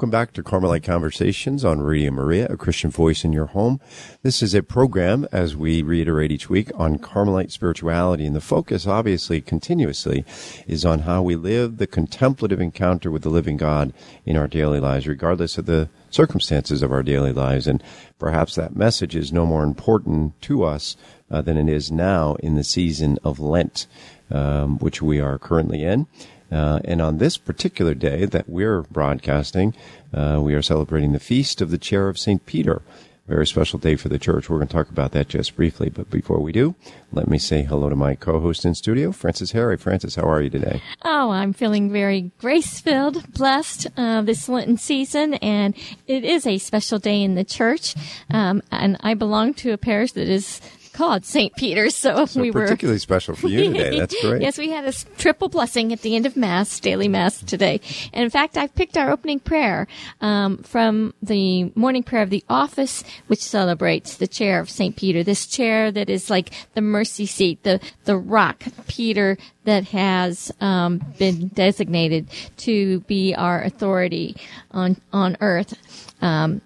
[0.00, 3.78] welcome back to Carmelite Conversations on Radio Maria, a Christian voice in your home.
[4.22, 8.86] This is a program, as we reiterate each week, on Carmelite spirituality, and the focus,
[8.86, 10.24] obviously, continuously,
[10.66, 13.92] is on how we live the contemplative encounter with the living God
[14.24, 17.66] in our daily lives, regardless of the circumstances of our daily lives.
[17.66, 17.82] And
[18.18, 20.96] perhaps that message is no more important to us
[21.30, 23.86] uh, than it is now in the season of Lent,
[24.30, 26.06] um, which we are currently in.
[26.50, 29.74] Uh, and on this particular day that we're broadcasting,
[30.12, 32.44] uh, we are celebrating the feast of the chair of St.
[32.46, 32.82] Peter.
[33.28, 34.50] Very special day for the church.
[34.50, 35.88] We're going to talk about that just briefly.
[35.88, 36.74] But before we do,
[37.12, 39.76] let me say hello to my co-host in studio, Frances Harry.
[39.76, 40.82] Frances, how are you today?
[41.02, 45.76] Oh, I'm feeling very grace-filled, blessed uh, this Lenten season, and
[46.08, 47.94] it is a special day in the church.
[48.30, 50.60] Um, and I belong to a parish that is
[50.92, 51.54] called St.
[51.56, 51.94] Peter's.
[51.94, 53.98] So, so we were particularly special for you today.
[53.98, 54.42] That's great.
[54.42, 57.80] yes, we had a triple blessing at the end of Mass, daily Mass today.
[58.12, 59.86] And in fact, I've picked our opening prayer
[60.20, 64.96] um, from the morning prayer of the office, which celebrates the chair of St.
[64.96, 65.22] Peter.
[65.22, 70.98] This chair that is like the mercy seat, the the rock, Peter that has um,
[71.18, 74.36] been designated to be our authority
[74.70, 75.74] on on earth.
[76.22, 76.60] Um,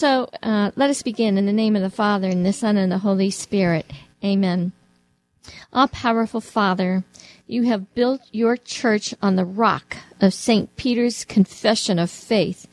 [0.00, 2.90] so uh, let us begin in the name of the Father, and the Son, and
[2.90, 3.84] the Holy Spirit.
[4.24, 4.72] Amen.
[5.74, 7.04] All powerful Father,
[7.46, 10.74] you have built your church on the rock of St.
[10.76, 12.66] Peter's confession of faith.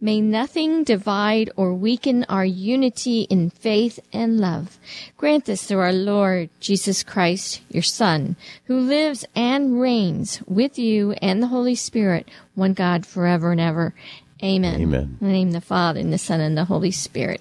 [0.00, 4.78] May nothing divide or weaken our unity in faith and love.
[5.18, 11.12] Grant this through our Lord Jesus Christ, your Son, who lives and reigns with you
[11.20, 13.94] and the Holy Spirit, one God forever and ever.
[14.44, 14.80] Amen.
[14.80, 15.18] Amen.
[15.20, 17.40] In the name of the Father, and the Son, and the Holy Spirit.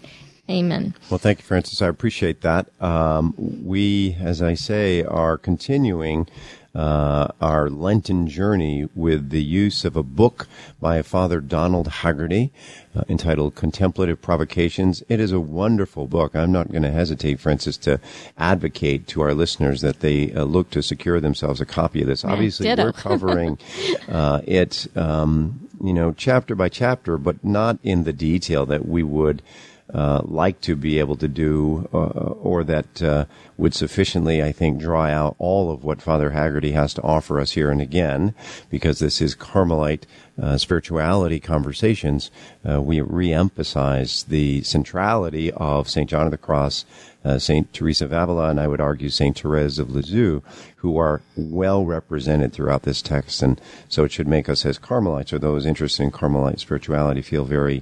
[0.50, 0.94] Amen.
[1.10, 1.82] Well, thank you, Frances.
[1.82, 2.68] I appreciate that.
[2.82, 6.28] Um, we, as I say, are continuing
[6.76, 10.48] uh, our Lenten journey with the use of a book
[10.82, 12.52] by Father Donald Haggerty
[12.96, 15.04] uh, entitled Contemplative Provocations.
[15.08, 16.36] It is a wonderful book.
[16.36, 18.00] I'm not going to hesitate, Frances, to
[18.38, 22.26] advocate to our listeners that they uh, look to secure themselves a copy of this.
[22.26, 22.86] Obviously, ditto.
[22.86, 23.60] we're covering
[24.10, 29.04] uh, it, um, you know, chapter by chapter, but not in the detail that we
[29.04, 29.42] would
[29.94, 33.26] uh, like to be able to do, uh, or that uh,
[33.58, 37.52] would sufficiently, I think, draw out all of what Father Haggerty has to offer us
[37.52, 38.34] here and again,
[38.70, 40.06] because this is Carmelite
[40.42, 42.32] uh, spirituality conversations.
[42.68, 46.86] Uh, we re-emphasize the centrality of Saint John of the Cross,
[47.38, 50.42] Saint Teresa of Avila, and I would argue Saint Therese of Lisieux,
[50.78, 55.32] who are well represented throughout this text, and so it should make us as Carmelites
[55.32, 57.82] or those interested in Carmelite spirituality feel very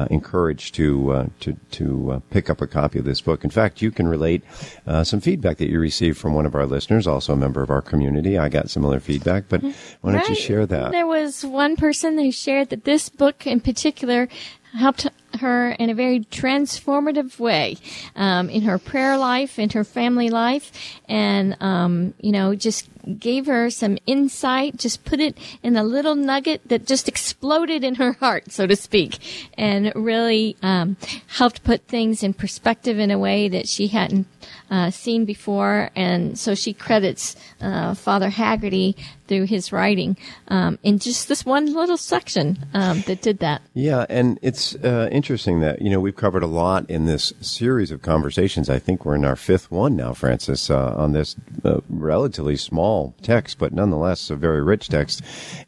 [0.00, 3.44] uh, encouraged to uh, to to uh, pick up a copy of this book.
[3.44, 4.42] In fact, you can relate
[4.86, 7.68] uh, some feedback that you received from one of our listeners, also a member of
[7.68, 8.38] our community.
[8.38, 9.62] I got similar feedback, but
[10.00, 10.92] why don't you share that?
[10.92, 14.28] There was one person who shared that this book in particular
[14.72, 15.06] helped
[15.40, 17.76] her in a very transformative way
[18.16, 20.72] um, in her prayer life, in her family life,
[21.08, 24.76] and um, you know just gave her some insight.
[24.76, 28.76] Just put it in a little nugget that just exploded in her heart, so to
[28.76, 29.18] speak,
[29.58, 30.96] and really um,
[31.26, 34.26] helped put things in perspective in a way that she hadn't
[34.70, 35.90] uh, seen before.
[35.96, 38.96] And so she credits uh, Father Haggerty
[39.30, 40.16] through his writing
[40.48, 43.62] um, in just this one little section um, that did that.
[43.74, 47.92] Yeah, and it's uh, interesting that you know we've covered a lot in this series
[47.92, 48.68] of conversations.
[48.68, 53.14] I think we're in our fifth one now, Frances, uh, on this uh, relatively small
[53.22, 55.22] text, but nonetheless a very rich text.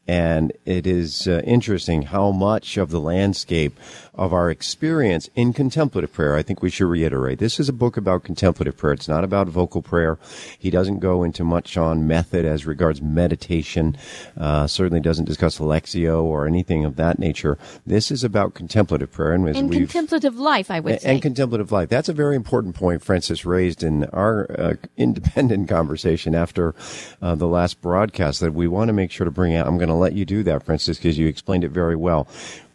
[0.09, 3.79] And it is uh, interesting how much of the landscape
[4.15, 6.37] of our experience in contemplative prayer.
[6.37, 8.93] I think we should reiterate this is a book about contemplative prayer.
[8.93, 10.19] It's not about vocal prayer.
[10.59, 13.97] He doesn't go into much on method as regards meditation.
[14.37, 17.57] Uh, certainly doesn't discuss Lectio or anything of that nature.
[17.87, 21.13] This is about contemplative prayer, and as And contemplative life, I would and, say.
[21.13, 21.89] and contemplative life.
[21.89, 26.75] That's a very important point Frances raised in our uh, independent conversation after
[27.23, 29.67] uh, the last broadcast that we want to make sure to bring out.
[29.67, 32.29] I'm going to let you do that, Frances, because you explained it very well.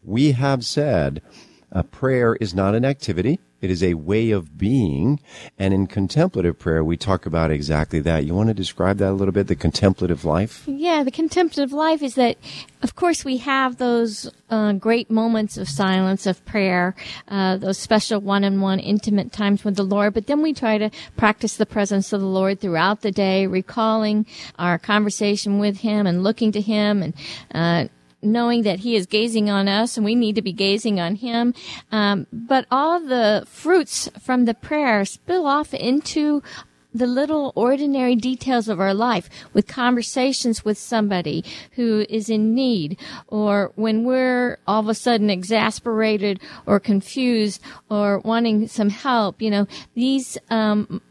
[0.07, 1.21] We have said
[1.69, 3.41] uh, prayer is not an activity.
[3.59, 5.19] It is a way of being.
[5.59, 8.23] And in contemplative prayer, we talk about exactly that.
[8.23, 10.63] You want to describe that a little bit, the contemplative life?
[10.65, 12.37] Yeah, the contemplative life is that,
[12.83, 16.95] of course, we have those uh, great moments of silence, of prayer,
[17.27, 21.57] uh, those special one-on-one intimate times with the Lord, but then we try to practice
[21.57, 24.25] the presence of the Lord throughout the day, recalling
[24.57, 27.13] our conversation with Him and looking to Him and,
[27.53, 27.89] uh,
[28.31, 31.53] knowing that he is gazing on us and we need to be gazing on him.
[31.91, 36.41] Um, but all the fruits from the prayer spill off into
[36.93, 42.99] the little ordinary details of our life with conversations with somebody who is in need
[43.27, 49.41] or when we're all of a sudden exasperated or confused or wanting some help.
[49.41, 51.01] You know, these, um,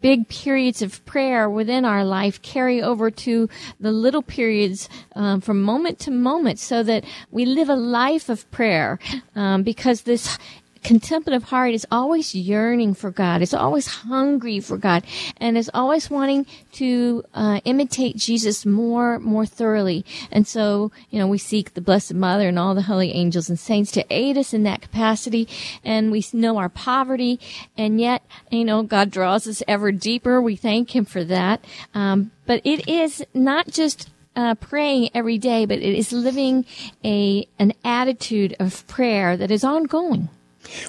[0.00, 3.48] big periods of prayer within our life carry over to
[3.80, 8.48] the little periods um, from moment to moment so that we live a life of
[8.50, 8.98] prayer
[9.34, 10.38] um, because this
[10.82, 15.04] contemplative heart is always yearning for God, is always hungry for God,
[15.36, 20.04] and is always wanting to uh, imitate Jesus more, more thoroughly.
[20.30, 23.58] And so, you know, we seek the Blessed Mother and all the holy angels and
[23.58, 25.48] saints to aid us in that capacity.
[25.84, 27.38] And we know our poverty,
[27.76, 30.40] and yet, you know, God draws us ever deeper.
[30.40, 31.64] We thank Him for that.
[31.94, 36.64] Um, but it is not just uh, praying every day, but it is living
[37.04, 40.28] a an attitude of prayer that is ongoing.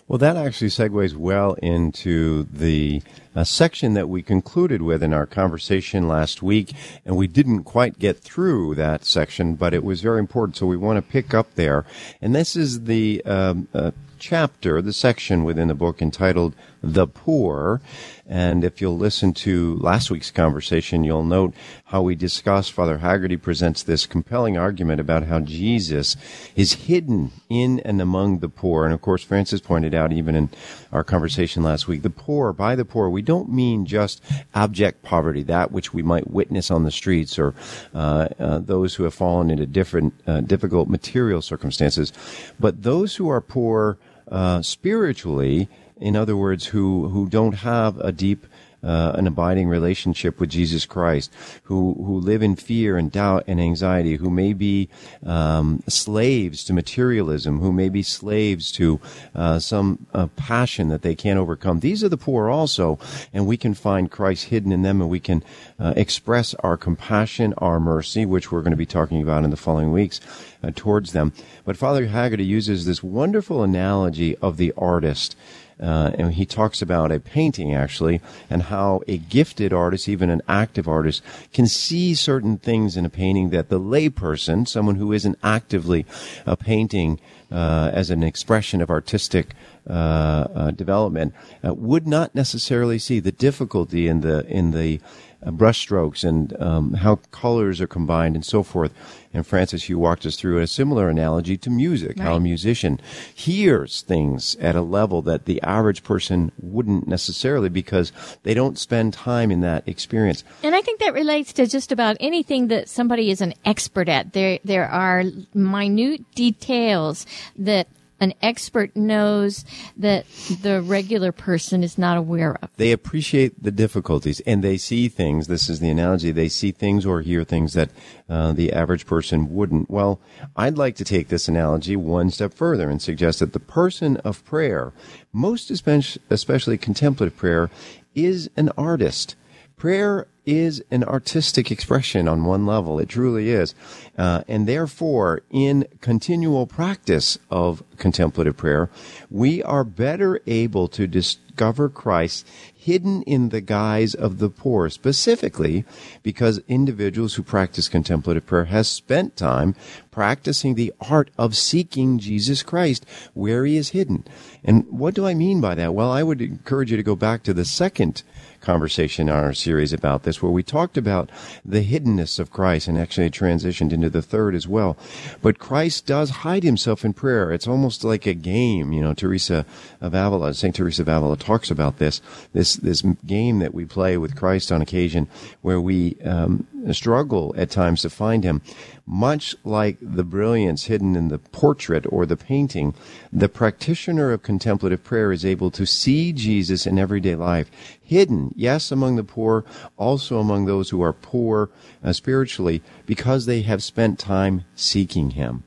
[0.07, 3.01] Well, that actually segues well into the
[3.35, 6.73] uh, section that we concluded with in our conversation last week,
[7.05, 10.77] and we didn't quite get through that section, but it was very important, so we
[10.77, 11.85] want to pick up there.
[12.21, 17.81] And this is the um, uh, chapter, the section within the book entitled The Poor.
[18.27, 21.53] And if you'll listen to last week's conversation, you'll note
[21.85, 26.17] how we discussed Father Haggerty presents this compelling argument about how Jesus
[26.55, 28.85] is hidden in and among the poor.
[28.85, 30.49] And of course, Frances pointed out even in
[30.91, 34.21] our conversation last week, the poor, by the poor, we don't mean just
[34.53, 37.53] abject poverty, that which we might witness on the streets or
[37.93, 42.11] uh, uh, those who have fallen into different uh, difficult material circumstances,
[42.59, 43.97] but those who are poor
[44.31, 48.45] uh, spiritually, in other words, who, who don't have a deep
[48.83, 53.59] uh, an abiding relationship with Jesus Christ, who who live in fear and doubt and
[53.59, 54.89] anxiety, who may be
[55.25, 58.99] um, slaves to materialism, who may be slaves to
[59.35, 61.79] uh, some uh, passion that they can't overcome.
[61.79, 62.99] These are the poor also,
[63.33, 65.43] and we can find Christ hidden in them, and we can
[65.79, 69.57] uh, express our compassion, our mercy, which we're going to be talking about in the
[69.57, 70.19] following weeks.
[70.65, 71.33] Uh, towards them.
[71.65, 75.35] But Father Haggerty uses this wonderful analogy of the artist
[75.79, 80.41] uh, and he talks about a painting actually, and how a gifted artist, even an
[80.47, 81.21] active artist,
[81.53, 86.05] can see certain things in a painting that the layperson, someone who isn't actively
[86.45, 87.19] uh, painting
[87.51, 89.53] uh, as an expression of artistic
[89.85, 91.33] development,
[91.65, 94.99] uh, would not necessarily see the difficulty in the in the
[95.45, 98.93] uh, brushstrokes and um, how colors are combined and so forth.
[99.33, 102.25] And Frances, you walked us through a similar analogy to music, right.
[102.25, 102.99] how a musician
[103.33, 108.11] hears things at a level that the average person wouldn't necessarily because
[108.43, 110.43] they don't spend time in that experience.
[110.61, 114.33] And I think that relates to just about anything that somebody is an expert at.
[114.33, 117.25] There, there are minute details
[117.57, 117.87] that
[118.23, 119.65] an expert knows
[119.97, 120.25] that
[120.61, 122.69] the regular person is not aware of.
[122.77, 125.47] They appreciate the difficulties and they see things.
[125.47, 126.31] This is the analogy.
[126.31, 127.89] They see things or hear things that
[128.29, 129.89] uh, the average person wouldn't.
[129.89, 130.21] Well,
[130.55, 134.43] I'd like to take this analogy one step further and suggest that the person of
[134.45, 134.93] prayer,
[135.33, 137.69] most especially contemplative prayer,
[138.15, 139.35] is an artist.
[139.75, 142.99] Prayer is an artistic expression on one level.
[142.99, 143.73] It truly is.
[144.17, 148.89] Uh, and therefore, in continual practice of contemplative prayer,
[149.29, 155.85] we are better able to discover Christ hidden in the guise of the poor, specifically
[156.21, 159.73] because individuals who practice contemplative prayer has spent time
[160.11, 164.25] practicing the art of seeking Jesus Christ where he is hidden.
[164.63, 165.93] And what do I mean by that?
[165.93, 168.23] Well, I would encourage you to go back to the second
[168.63, 171.29] conversation in our series about this, where we talked about
[171.63, 174.97] the hiddenness of Christ and actually transitioned into the third as well.
[175.41, 177.51] But Christ does hide himself in prayer.
[177.51, 179.65] It's almost like a game, you know, Teresa
[180.01, 180.73] of Avila, St.
[180.73, 182.21] Teresa of Avila talks about this,
[182.53, 185.27] this, this game that we play with Christ on occasion
[185.61, 188.61] where we um, struggle at times to find him.
[189.05, 192.93] Much like the brilliance hidden in the portrait or the painting,
[193.31, 197.69] the practitioner of contemplative prayer is able to see Jesus in everyday life,
[198.01, 199.65] hidden, yes, among the poor,
[199.97, 201.69] also among those who are poor
[202.03, 205.63] uh, spiritually, because they have spent time seeking him.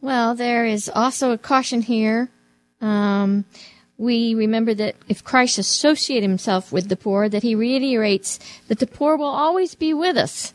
[0.00, 2.30] Well, there is also a caution here.
[2.80, 3.44] Um,
[4.00, 8.38] we remember that if Christ associated himself with the poor, that he reiterates
[8.68, 10.54] that the poor will always be with us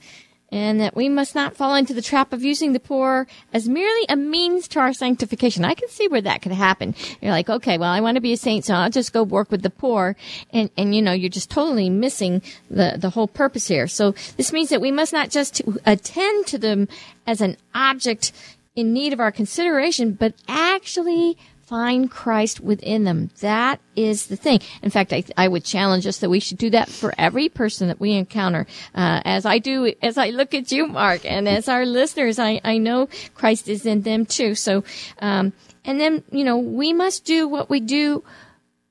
[0.51, 4.03] and that we must not fall into the trap of using the poor as merely
[4.09, 5.63] a means to our sanctification.
[5.63, 6.95] I can see where that could happen.
[7.21, 9.51] You're like, okay, well, I want to be a saint, so I'll just go work
[9.51, 10.15] with the poor.
[10.51, 13.87] And, and, you know, you're just totally missing the, the whole purpose here.
[13.87, 16.87] So this means that we must not just attend to them
[17.27, 18.31] as an object
[18.75, 23.31] in need of our consideration, but actually find Christ within them.
[23.41, 24.59] That is the thing.
[24.83, 27.87] In fact, I, I would challenge us that we should do that for every person
[27.87, 28.67] that we encounter.
[28.93, 32.61] Uh, as I do, as I look at you, Mark, and as our listeners, I,
[32.63, 34.53] I know Christ is in them too.
[34.55, 34.83] So,
[35.19, 35.53] um,
[35.83, 38.23] and then, you know, we must do what we do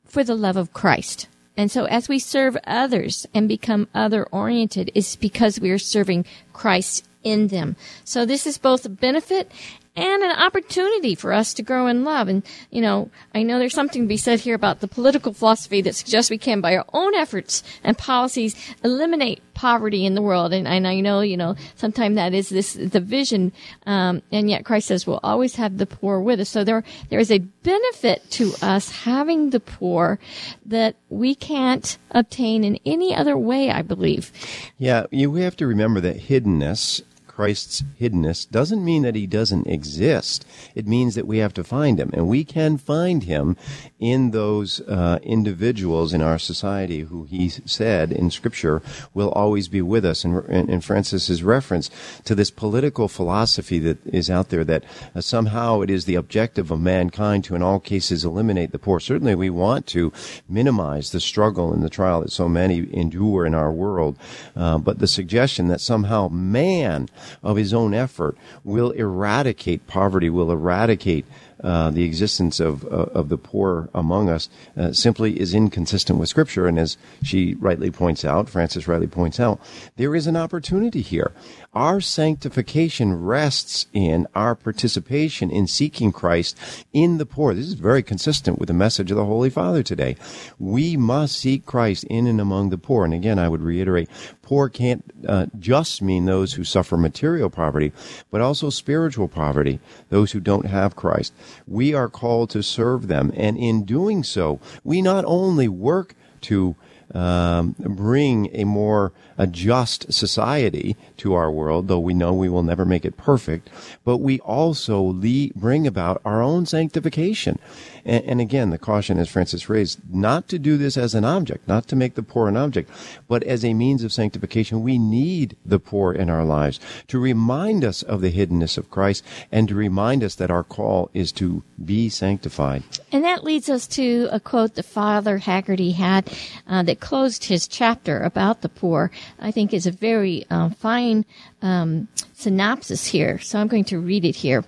[0.05, 1.29] for the love of Christ.
[1.57, 6.25] And so as we serve others and become other oriented, it's because we are serving
[6.53, 7.77] Christ in them.
[8.05, 9.51] So this is both a benefit
[9.97, 12.29] and an opportunity for us to grow in love.
[12.29, 15.81] And, you know, I know there's something to be said here about the political philosophy
[15.83, 20.53] that suggests we can, by our own efforts and policies, eliminate poverty in the world.
[20.53, 23.53] And, and I know, you know, sometimes that is this, the vision.
[23.87, 26.49] Um, and yet Christ says we'll always have the poor with us.
[26.49, 30.19] So there, there is a benefit to us having the poor
[30.67, 34.33] that we can't obtain in any other way, I believe.
[34.77, 37.03] Yeah, you have to remember that hiddenness
[37.35, 40.47] Christ's hiddenness doesn't mean that he doesn't exist.
[40.77, 42.11] It means that we have to find him.
[42.13, 43.57] And we can find him
[43.99, 48.83] in those uh, individuals in our society who he said in Scripture
[49.15, 50.25] will always be with us.
[50.25, 51.91] And, and, and Frances's reference
[52.25, 54.85] to this political philosophy that is out there that
[55.17, 59.01] uh, somehow it is the objective of mankind to, in all cases, eliminate the poor.
[59.01, 60.13] Certainly, we want to
[60.49, 64.17] minimize the struggle and the trial that so many endure in our world.
[64.55, 67.09] Uh, but the suggestion that somehow man
[67.43, 71.25] of his own effort will eradicate poverty, will eradicate
[71.63, 76.29] uh, the existence of uh, of the poor among us uh, simply is inconsistent with
[76.29, 76.67] Scripture.
[76.67, 79.61] And as she rightly points out, Frances rightly points out,
[79.97, 81.33] there is an opportunity here.
[81.73, 86.59] Our sanctification rests in our participation in seeking Christ
[86.93, 87.55] in the poor.
[87.55, 90.17] This is very consistent with the message of the Holy Father today.
[90.59, 93.05] We must seek Christ in and among the poor.
[93.05, 94.11] And again, I would reiterate,
[94.45, 97.93] poor can't uh, just mean those who suffer material poverty,
[98.31, 101.33] but also spiritual poverty, those who don't have Christ.
[101.67, 103.33] We are called to serve them.
[103.35, 106.77] And in doing so, we not only work to
[107.15, 112.63] um, bring a more a just society to our world, though we know we will
[112.63, 113.69] never make it perfect,
[114.05, 117.59] but we also lead, bring about our own sanctification.
[118.05, 121.67] And, and, again, the caution, as Frances raised, not to do this as an object,
[121.67, 122.91] not to make the poor an object,
[123.29, 124.83] but as a means of sanctification.
[124.83, 129.25] We need the poor in our lives to remind us of the hiddenness of Christ
[129.51, 132.83] and to remind us that our call is to be sanctified.
[133.13, 136.31] And that leads us to a quote that Father Haggerty had
[136.67, 139.11] uh, that closed his chapter about the poor.
[139.39, 141.25] I think is a very uh, fine
[141.63, 143.39] um, synopsis here.
[143.39, 144.65] So I'm going to read it here.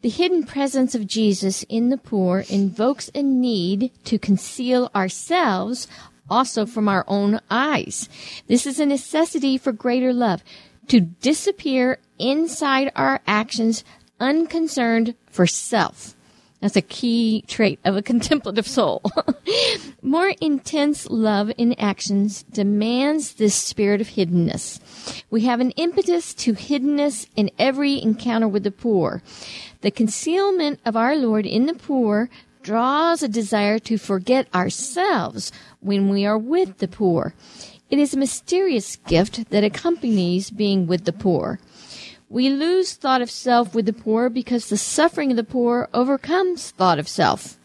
[0.00, 5.88] The hidden presence of Jesus in the poor invokes a need to conceal ourselves
[6.30, 8.08] also from our own eyes.
[8.46, 10.44] This is a necessity for greater love,
[10.86, 13.82] to disappear inside our actions
[14.20, 16.14] unconcerned for self.
[16.60, 19.02] That's a key trait of a contemplative soul.
[20.02, 24.80] More intense love in actions demands this spirit of hiddenness.
[25.30, 29.22] We have an impetus to hiddenness in every encounter with the poor.
[29.80, 32.28] The concealment of our Lord in the poor
[32.62, 37.34] draws a desire to forget ourselves when we are with the poor.
[37.88, 41.60] It is a mysterious gift that accompanies being with the poor.
[42.28, 46.72] We lose thought of self with the poor because the suffering of the poor overcomes
[46.72, 47.56] thought of self.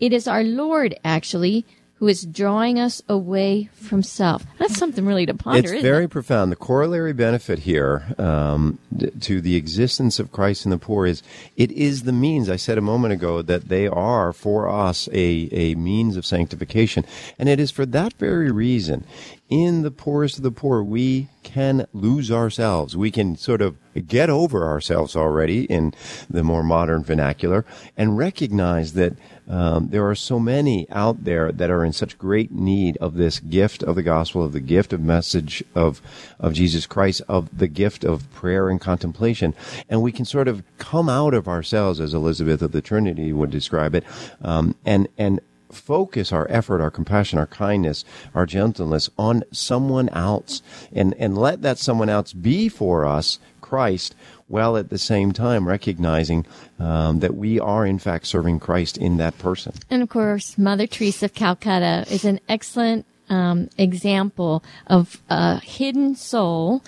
[0.00, 1.66] It is our Lord, actually,
[2.00, 4.46] who is drawing us away from self.
[4.58, 5.74] That's something really to ponder.
[5.74, 6.10] It's very it?
[6.10, 6.50] profound.
[6.50, 8.78] The corollary benefit here um,
[9.20, 11.22] to the existence of Christ in the poor is
[11.58, 12.48] it is the means.
[12.48, 17.04] I said a moment ago that they are for us a a means of sanctification,
[17.38, 19.04] and it is for that very reason
[19.50, 22.96] in the poorest of the poor, we can lose ourselves.
[22.96, 23.76] We can sort of
[24.06, 25.92] get over ourselves already in
[26.28, 27.64] the more modern vernacular
[27.96, 29.14] and recognize that
[29.48, 33.40] um, there are so many out there that are in such great need of this
[33.40, 36.00] gift of the gospel, of the gift of message of
[36.38, 39.52] of Jesus Christ, of the gift of prayer and contemplation,
[39.88, 43.50] and we can sort of come out of ourselves, as Elizabeth of the Trinity would
[43.50, 44.04] describe it,
[44.40, 45.40] um, and and
[45.72, 50.62] focus our effort, our compassion, our kindness, our gentleness on someone else
[50.92, 54.14] and, and let that someone else be for us Christ
[54.48, 56.44] while at the same time recognizing
[56.80, 59.72] um, that we are in fact serving Christ in that person.
[59.88, 66.14] And of course, Mother Teresa of Calcutta is an excellent um, example of a hidden
[66.14, 66.82] soul,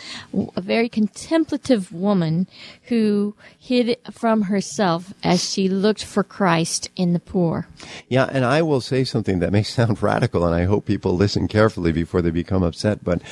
[0.56, 2.46] a very contemplative woman
[2.84, 7.66] who hid from herself as she looked for Christ in the poor.
[8.08, 11.49] Yeah, and I will say something that may sound radical, and I hope people listen
[11.49, 13.22] carefully before they become upset, but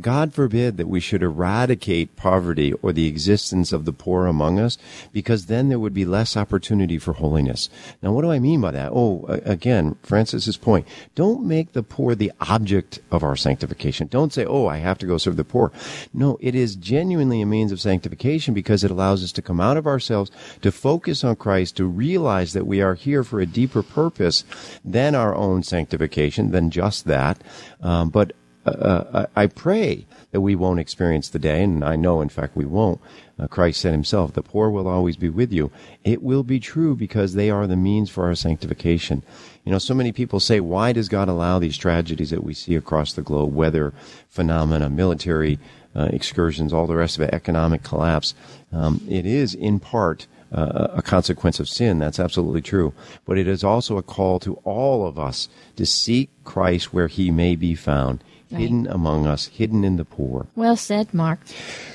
[0.00, 4.76] God forbid that we should eradicate poverty or the existence of the poor among us,
[5.12, 7.70] because then there would be less opportunity for holiness.
[8.02, 8.92] Now, what do I mean by that?
[8.92, 10.86] Oh, again, Frances's point.
[11.14, 14.08] Don't make the poor the object of our sanctification.
[14.08, 15.72] Don't say, oh, I have to go serve the poor.
[16.12, 19.76] No, it is genuinely a means of sanctification because it allows us to come out
[19.76, 23.82] of ourselves, to focus on Christ, to realize that we are here for a deeper
[23.82, 24.44] purpose
[24.84, 27.42] than our own sanctification, than just that.
[27.80, 28.32] Um, but
[28.70, 32.64] uh, I pray that we won't experience the day, and I know, in fact, we
[32.64, 33.00] won't.
[33.38, 35.70] Uh, Christ said himself, the poor will always be with you.
[36.04, 39.22] It will be true because they are the means for our sanctification.
[39.64, 42.74] You know, so many people say, why does God allow these tragedies that we see
[42.74, 43.92] across the globe, weather
[44.28, 45.58] phenomena, military
[45.94, 48.34] uh, excursions, all the rest of it, economic collapse?
[48.72, 51.98] Um, it is in part uh, a consequence of sin.
[51.98, 52.94] That's absolutely true.
[53.26, 57.30] But it is also a call to all of us to seek Christ where he
[57.30, 58.22] may be found.
[58.50, 58.60] Right.
[58.60, 60.46] Hidden among us, hidden in the poor.
[60.54, 61.40] Well said, Mark.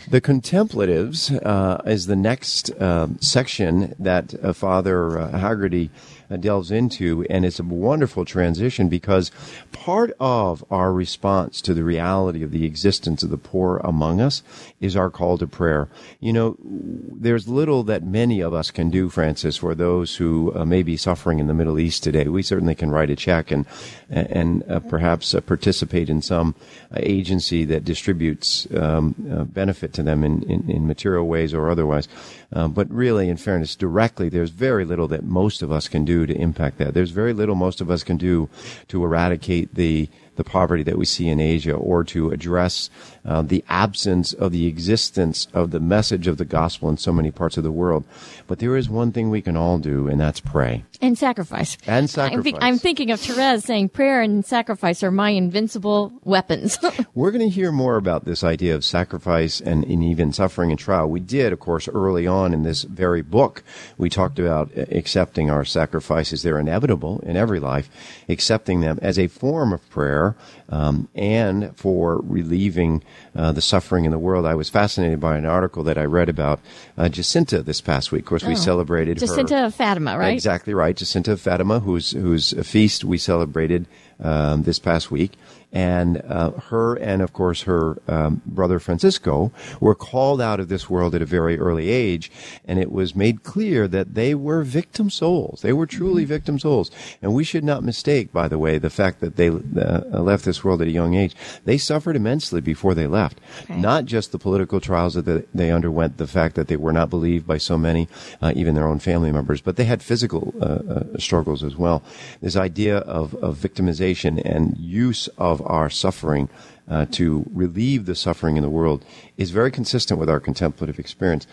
[0.09, 5.91] The contemplatives uh, is the next uh, section that uh, Father uh, Haggerty
[6.37, 9.31] delves into, and it's a wonderful transition because
[9.71, 14.43] part of our response to the reality of the existence of the poor among us
[14.79, 15.89] is our call to prayer.
[16.19, 20.65] You know, there's little that many of us can do, Frances, for those who uh,
[20.65, 22.27] may be suffering in the Middle East today.
[22.27, 23.65] We certainly can write a check and
[24.09, 26.53] and uh, perhaps uh, participate in some
[26.91, 31.69] uh, agency that distributes um, uh, benefit to them in, in, in, material ways or
[31.69, 32.07] otherwise.
[32.51, 36.35] but really, in fairness, directly, there's very little that most of us can do to
[36.35, 36.93] impact that.
[36.93, 38.49] There's very little most of us can do
[38.87, 42.89] to eradicate the the poverty that we see in Asia or to address
[43.25, 47.31] uh, the absence of the existence of the message of the gospel in so many
[47.31, 48.03] parts of the world.
[48.47, 50.83] But there is one thing we can all do, and that's pray.
[51.01, 51.77] And sacrifice.
[51.87, 52.53] And sacrifice.
[52.55, 56.77] I'm, I'm thinking of Therese saying prayer and sacrifice are my invincible weapons.
[57.15, 60.79] We're going to hear more about this idea of sacrifice and, and even suffering and
[60.79, 61.09] trial.
[61.09, 63.63] We did, of course, early on in this very book,
[63.97, 66.43] we talked about accepting our sacrifices.
[66.43, 67.89] They're inevitable in every life,
[68.29, 70.35] accepting them as a form of prayer
[70.69, 73.03] um, and for relieving
[73.35, 74.45] uh, the suffering in the world.
[74.45, 76.59] I was fascinated by an article that I read about
[76.97, 78.21] uh, Jacinta this past week.
[78.21, 78.49] Of course, oh.
[78.49, 80.33] we celebrated Jacinta her, of Fatima, right?
[80.33, 83.87] Exactly right, Jacinta of Fatima, whose whose feast we celebrated
[84.19, 85.33] um, this past week
[85.71, 90.89] and uh, her and of course her um, brother Francisco were called out of this
[90.89, 92.31] world at a very early age,
[92.65, 95.61] and it was made clear that they were victim souls.
[95.61, 96.29] They were truly mm-hmm.
[96.29, 100.21] victim souls, and we should not mistake, by the way, the fact that they uh,
[100.21, 101.35] left this world at a young age.
[101.65, 103.79] They suffered immensely before they left, okay.
[103.79, 107.47] not just the political trials that they underwent, the fact that they were not believed
[107.47, 108.07] by so many,
[108.41, 112.03] uh, even their own family members, but they had physical uh, uh, struggles as well.
[112.41, 116.49] This idea of, of victimization and use of our suffering
[116.87, 119.05] uh, to relieve the suffering in the world
[119.37, 121.47] is very consistent with our contemplative experience.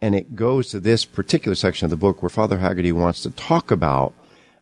[0.00, 3.30] And it goes to this particular section of the book where Father Haggerty wants to
[3.30, 4.14] talk about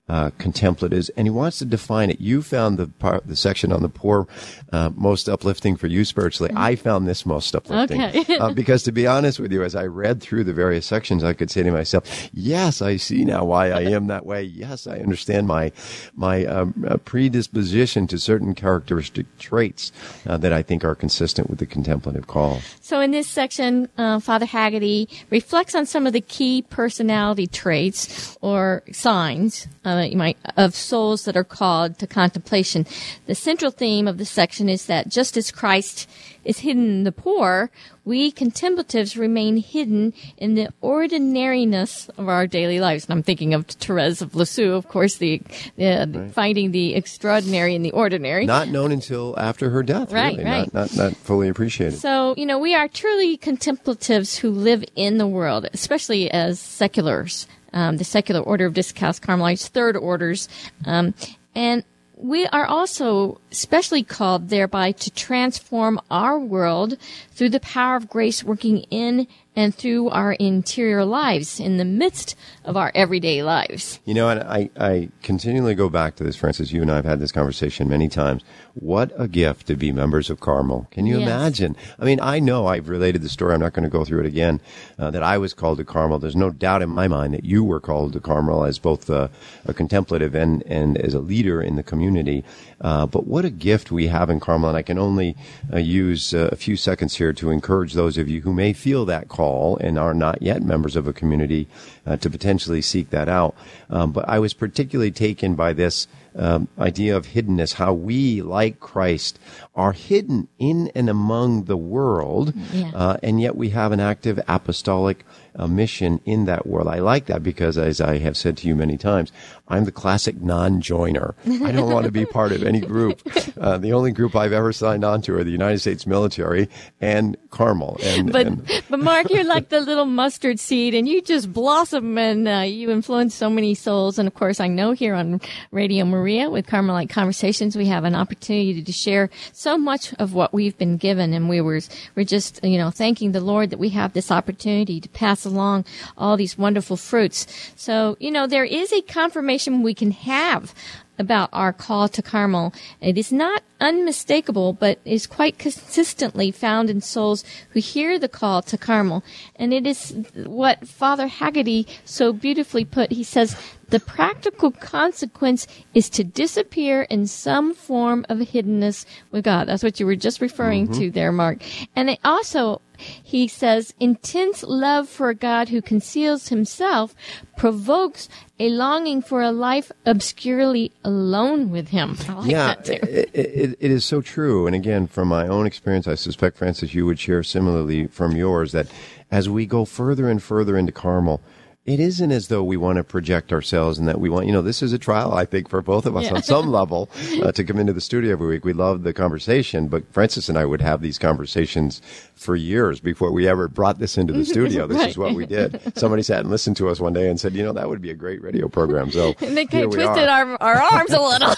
[0.09, 2.21] uh, contemplatives, and he wants to define it.
[2.21, 4.27] You found the part, the section on the poor
[4.73, 6.51] uh, most uplifting for you spiritually.
[6.57, 8.39] I found this most uplifting okay.
[8.39, 11.33] uh, because, to be honest with you, as I read through the various sections, I
[11.33, 14.43] could say to myself, "Yes, I see now why I am that way.
[14.43, 15.73] Yes, I understand my
[16.15, 19.93] my um, uh, predisposition to certain characteristic traits
[20.27, 24.21] uh, that I think are consistent with the contemplative call." So, in this section, uh,
[24.21, 30.39] Father Haggerty reflects on some of the key personality traits or signs uh, you might,
[30.57, 32.87] of souls that are called to contemplation.
[33.27, 36.09] The central theme of the section is that just as Christ
[36.45, 37.71] is hidden in the poor,
[38.05, 43.05] we contemplatives remain hidden in the ordinariness of our daily lives.
[43.05, 45.43] And I'm thinking of Therese of Lisieux, of course, the,
[45.77, 46.33] right.
[46.33, 48.47] finding the extraordinary in the ordinary.
[48.47, 50.39] Not known until after her death, right?
[50.39, 50.51] Really.
[50.51, 51.99] Right, not, not, not fully appreciated.
[51.99, 57.47] So you know, we are truly contemplatives who live in the world, especially as seculars
[57.73, 60.49] um, the secular order of Discalced Carmelites, third orders,
[60.85, 61.15] um,
[61.55, 61.85] and
[62.17, 66.97] we are also specially called thereby to transform our world
[67.31, 69.27] through the power of grace working in
[69.59, 73.99] and through our interior lives in the midst of our everyday lives.
[74.05, 76.73] You know, and I, I continually go back to this, Frances.
[76.73, 78.45] You and I have had this conversation many times.
[78.75, 80.87] What a gift to be members of Carmel.
[80.93, 81.27] Can you yes.
[81.27, 81.75] imagine?
[81.99, 83.53] I mean, I know I've related the story.
[83.53, 84.61] I'm not going to go through it again.
[84.97, 86.21] Uh, that I was called to Carmel.
[86.21, 89.29] There's no doubt in my mind that you were called to Carmel as both a,
[89.65, 92.45] a contemplative and, and as a leader in the community.
[92.81, 94.69] Uh, but what a gift we have in Carmel.
[94.71, 95.37] And I can only
[95.73, 99.05] uh, use uh, a few seconds here to encourage those of you who may feel
[99.07, 101.67] that call and are not yet members of a community
[102.07, 103.55] uh, to potentially seek that out.
[103.91, 108.79] Um, but I was particularly taken by this um, idea of hiddenness, how we, like
[108.79, 109.41] Christ,
[109.75, 112.93] are hidden in and among the world, Yeah.
[112.95, 115.25] uh, and yet we have an active apostolic
[115.57, 116.89] uh, mission in that world.
[116.89, 119.33] I like that because, as I have said to you many times,
[119.69, 121.35] I'm the classic non-joiner.
[121.47, 123.21] I don't want to be part of any group.
[123.59, 126.69] Uh, the only group I've ever signed on to are the United States military
[127.01, 127.99] and Carmel.
[128.03, 132.17] And, But and but Mark, you're like the little mustard seed, and you just blossom,
[132.19, 134.19] and uh, you influence so many souls.
[134.19, 138.15] And of course, I know here on Radio Maria with Carmelite Conversations, we have an
[138.15, 141.81] opportunity to share so much of what we've been given, and we were
[142.15, 145.85] we're just you know thanking the Lord that we have this opportunity to pass along
[146.17, 147.47] all these wonderful fruits.
[147.77, 150.75] So you know there is a confirmation we can have
[151.19, 152.73] about our call to Carmel.
[153.01, 158.63] It is not unmistakable, but is quite consistently found in souls who hear the call
[158.63, 159.25] to Carmel.
[159.57, 163.11] And it is what Father Haggerty so beautifully put.
[163.13, 163.57] He says,
[163.89, 169.69] the practical consequence is to disappear in some form of hiddenness with God.
[169.69, 171.01] That's what you were just referring mm-hmm.
[171.01, 171.63] to there, Mark.
[171.97, 177.15] And it also, he says, intense love for a God who conceals himself
[177.57, 182.17] provokes a longing for a life obscurely alone with him.
[182.29, 182.93] I like yeah, that too.
[182.93, 184.67] it, it, it is so true.
[184.67, 188.73] And again, from my own experience, I suspect, Frances, you would share similarly from yours
[188.73, 188.89] that
[189.31, 191.41] as we go further and further into Carmel,
[191.89, 194.63] it isn't as though we want to project ourselves and that we want, you know,
[194.63, 196.35] this is a trial, I think, for both of us Yeah.
[196.35, 197.09] on some level
[197.43, 198.65] uh, to come into the studio every week.
[198.65, 202.03] We love the conversation, but Frances and I would have these conversations
[202.35, 204.87] for years before we ever brought this into the studio.
[204.87, 205.09] This Right.
[205.11, 205.81] is what we did.
[205.97, 208.11] Somebody sat and listened to us one day and said, you know, that would be
[208.11, 209.11] a great radio program.
[209.11, 211.55] So And they kind of twisted our, our arms a little.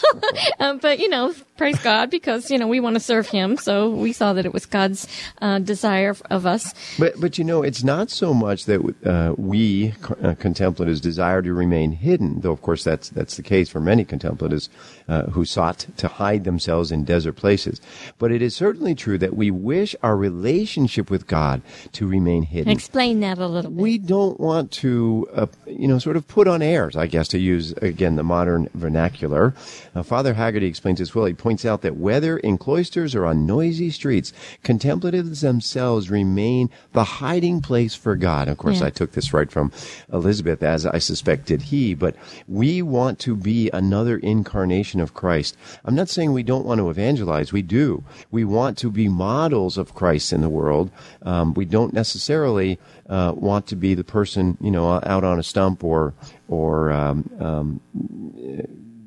[0.61, 3.57] um, but, you know, praise God because, you know, we want to serve Him.
[3.57, 5.07] So we saw that it was God's
[5.43, 6.73] uh, desire of us.
[6.99, 11.55] But but you know, it's not so much that uh, we Uh, contemplatives desire to
[11.55, 14.69] remain hidden, though of course that's that's the case for many contemplatives
[15.11, 17.81] uh, who sought to hide themselves in desert places.
[18.19, 21.61] But it is certainly true that we wish our relationship with God
[21.93, 22.71] to remain hidden.
[22.71, 23.81] Explain that a little bit.
[23.81, 27.39] We don't want to, uh, you know, sort of put on airs, I guess, to
[27.39, 29.53] use again the modern vernacular.
[29.95, 31.25] Uh, Father Haggerty explains this well.
[31.25, 37.05] He points out that whether in cloisters or on noisy streets, contemplatives themselves remain the
[37.05, 38.47] hiding place for God.
[38.47, 38.87] Of course, Yeah.
[38.87, 39.73] I took this right from
[40.13, 41.95] Elizabeth, as I suspected he.
[41.95, 42.15] But
[42.47, 45.57] we want to be another incarnation of Christ.
[45.85, 47.53] I'm not saying we don't want to evangelize.
[47.53, 48.05] We do.
[48.31, 50.91] We want to be models of Christ in the world.
[51.23, 55.43] Um, we don't necessarily uh, want to be the person, you know, out on a
[55.43, 56.15] stump or
[56.49, 57.81] or um, um,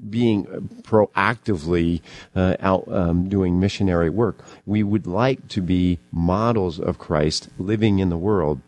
[0.09, 0.45] being
[0.83, 2.01] proactively
[2.35, 4.43] uh, out um, doing missionary work.
[4.65, 8.61] We would like to be models of Christ living in the world,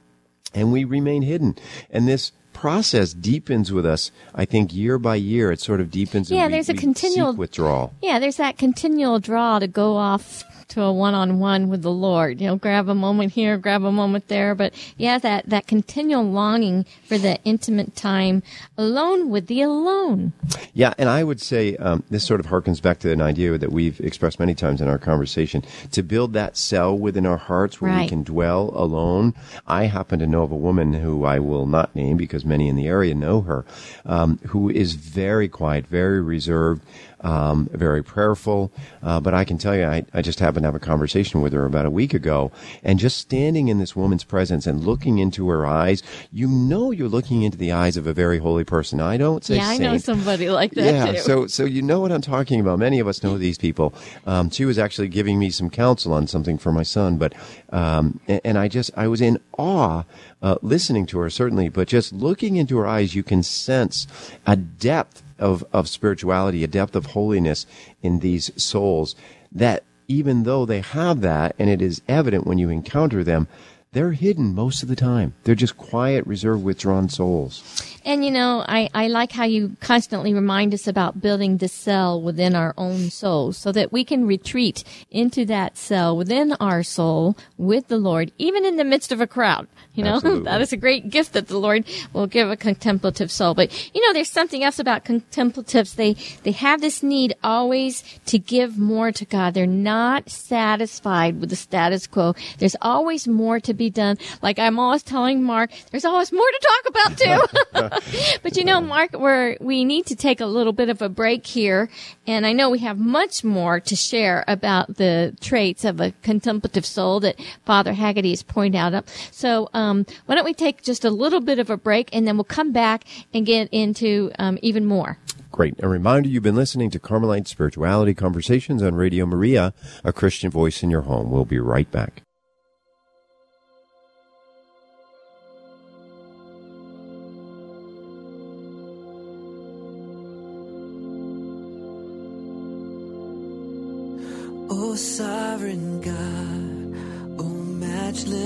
[0.53, 1.55] and we remain hidden.
[1.89, 4.09] And this process deepens with us.
[4.33, 6.31] I think year by year, it sort of deepens.
[6.31, 7.93] and Yeah, we- there's a continual- withdrawal.
[8.01, 12.41] Yeah, there's that continual draw to go off to a one-on-one with the Lord.
[12.41, 16.23] You know, grab a moment here, grab a moment there, but yeah, that that continual
[16.23, 18.43] longing for the intimate time
[18.77, 20.33] alone with the alone.
[20.73, 23.71] Yeah, and I would say um, this sort of harkens back to an idea that
[23.71, 27.97] we've expressed many times in our conversation to build that cell within our hearts where
[27.97, 29.33] we can dwell alone.
[29.67, 32.75] I happen to know of a woman who I will not name because many in
[32.75, 33.65] the area know her,
[34.05, 36.81] um, who is very quiet, very reserved.
[37.25, 40.75] Um, very prayerful, uh, but I can tell you, I, I just happened to have
[40.75, 42.51] a conversation with her about a week ago,
[42.83, 47.09] and just standing in this woman's presence and looking into her eyes, you know you're
[47.09, 49.01] looking into the eyes of a very holy person.
[49.01, 51.17] I don't say yeah, I know somebody like that Yeah, too.
[51.17, 52.77] so so you know what I'm talking about.
[52.77, 53.95] Many of us know these people.
[54.27, 57.33] Um, she was actually giving me some counsel on something for my son, but
[57.71, 60.03] um, and, and I just I was in awe
[60.43, 64.05] uh, listening to her certainly, but just looking into her eyes, you can sense
[64.45, 67.65] a depth of of spirituality, a depth of holiness
[68.01, 69.15] in these souls
[69.51, 73.47] that even though they have that, and it is evident when you encounter them.
[73.91, 75.33] They're hidden most of the time.
[75.43, 77.94] They're just quiet, reserved, withdrawn souls.
[78.05, 82.21] And you know, I, I like how you constantly remind us about building the cell
[82.21, 87.35] within our own soul so that we can retreat into that cell within our soul
[87.57, 89.67] with the Lord, even in the midst of a crowd.
[89.95, 90.43] You know, Absolutely.
[90.43, 93.55] that is a great gift that the Lord will give a contemplative soul.
[93.55, 95.95] But you know, there's something else about contemplatives.
[95.95, 96.13] They,
[96.43, 99.55] they have this need always to give more to God.
[99.55, 102.35] They're not satisfied with the status quo.
[102.59, 104.19] There's always more to be done.
[104.43, 107.91] Like I'm always telling Mark, there's always more to talk about too.
[108.43, 111.45] but you know, Mark, we're, we need to take a little bit of a break
[111.45, 111.89] here.
[112.27, 116.85] And I know we have much more to share about the traits of a contemplative
[116.85, 119.07] soul that Father Haggerty has pointed out.
[119.31, 122.37] So, um, why don't we take just a little bit of a break and then
[122.37, 125.17] we'll come back and get into, um, even more.
[125.51, 125.75] Great.
[125.81, 130.83] A reminder you've been listening to Carmelite Spirituality Conversations on Radio Maria, a Christian voice
[130.83, 131.31] in your home.
[131.31, 132.24] We'll be right back.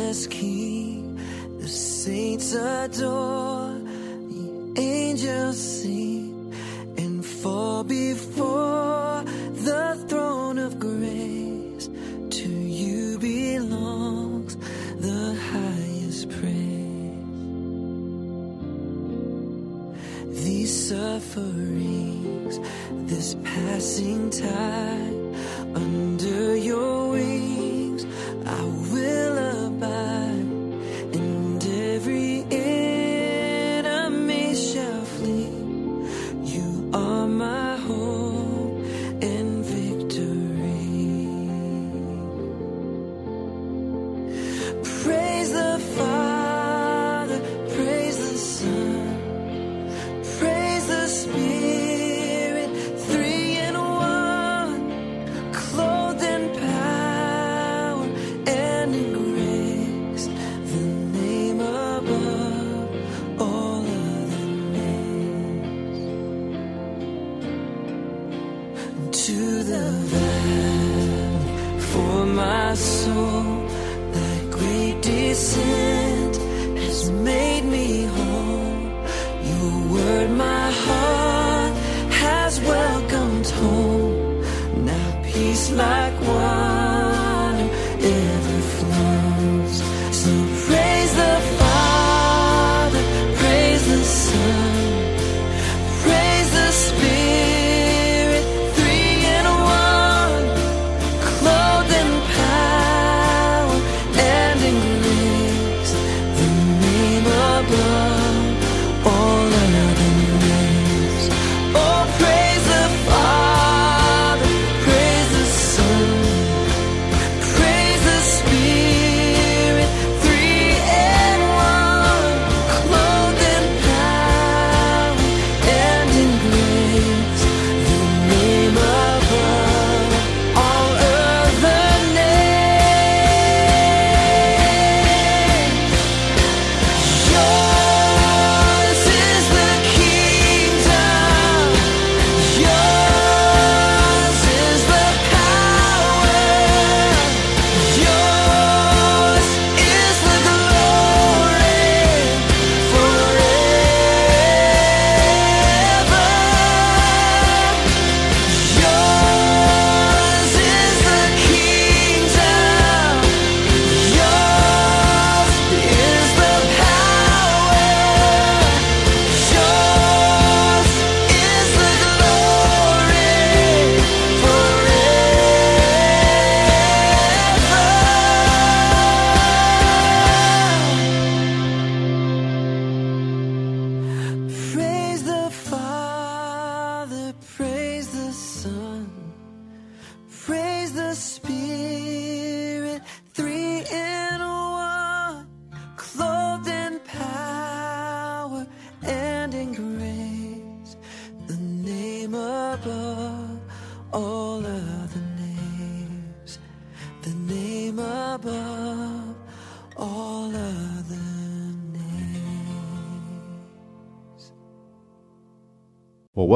[0.10, 1.19] Matchless King,
[1.60, 6.52] the saints adore, the angels sing
[6.98, 9.24] and fall before
[9.67, 11.89] the throne of grace.
[12.41, 14.56] To you belongs
[14.98, 16.56] the highest praise.
[20.43, 22.60] These sufferings,
[23.12, 25.18] this passing time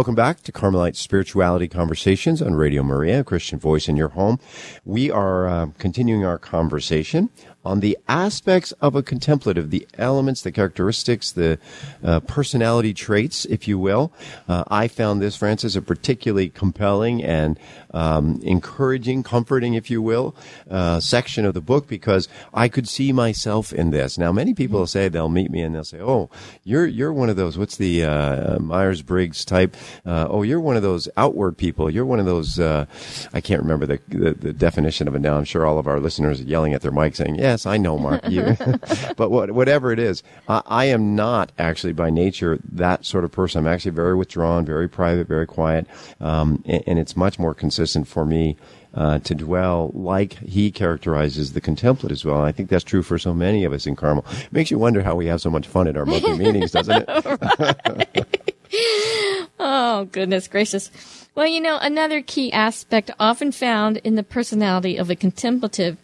[0.04, 4.38] welcome back to Carmelite Spirituality Conversations on Radio Maria, Christian voice in your home.
[4.84, 7.30] We are uh, continuing our conversation
[7.66, 11.58] on the aspects of a contemplative, the elements, the characteristics, the
[12.04, 14.12] uh, personality traits, if you will.
[14.50, 17.58] Uh, I found this, Frances, a particularly compelling and
[17.94, 20.36] um, encouraging, comforting, if you will,
[20.70, 24.18] uh, section of the book because I could see myself in this.
[24.18, 26.30] Now, many people say they'll meet me and they'll say, "Oh,
[26.64, 27.58] you're you're one of those.
[27.58, 31.90] What's the uh, Myers Briggs type Uh, oh, you're one of those outward people.
[31.90, 32.60] You're one of those.
[32.60, 32.86] Uh,
[33.34, 35.38] I can't remember the, the, the definition of it now.
[35.38, 37.98] I'm sure all of our listeners are yelling at their mic saying, "Yes, I know,
[37.98, 38.58] Mark." You.
[39.18, 43.32] but what, whatever it is, I, I am not actually by nature that sort of
[43.32, 43.60] person.
[43.60, 45.88] I'm actually very withdrawn, very private, very quiet,
[46.20, 48.58] um, and, and it's much more consistent for me
[48.94, 52.38] uh, to dwell like he characterizes the contemplative as well.
[52.38, 54.26] And I think that's true for so many of us in Carmel.
[54.52, 58.40] Makes you wonder how we have so much fun at our monthly meetings, doesn't it?
[59.66, 60.92] Oh, goodness gracious.
[61.36, 65.98] Well, you know, another key aspect often found in the personality of a contemplative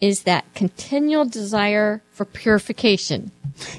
[0.00, 3.30] is that continual desire for purification.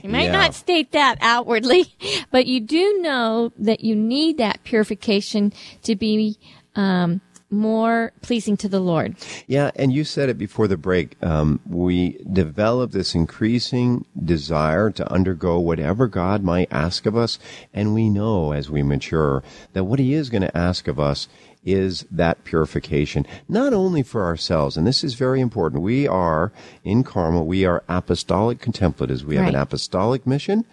[0.02, 0.32] You might Yeah.
[0.32, 1.94] not state that outwardly,
[2.32, 5.52] but you do know that you need that purification
[5.84, 6.38] to be
[6.76, 7.20] um,
[7.56, 9.16] more pleasing to the Lord.
[9.48, 11.16] Yeah, and you said it before the break.
[11.24, 17.40] Um, we develop this increasing desire to undergo whatever God might ask of us,
[17.74, 21.28] and we know as we mature that what He is going to ask of us
[21.66, 25.82] is that purification, not only for ourselves, and this is very important.
[25.82, 26.52] We are
[26.84, 29.26] in Carmel, we are apostolic contemplatives.
[29.26, 30.66] We have an apostolic mission,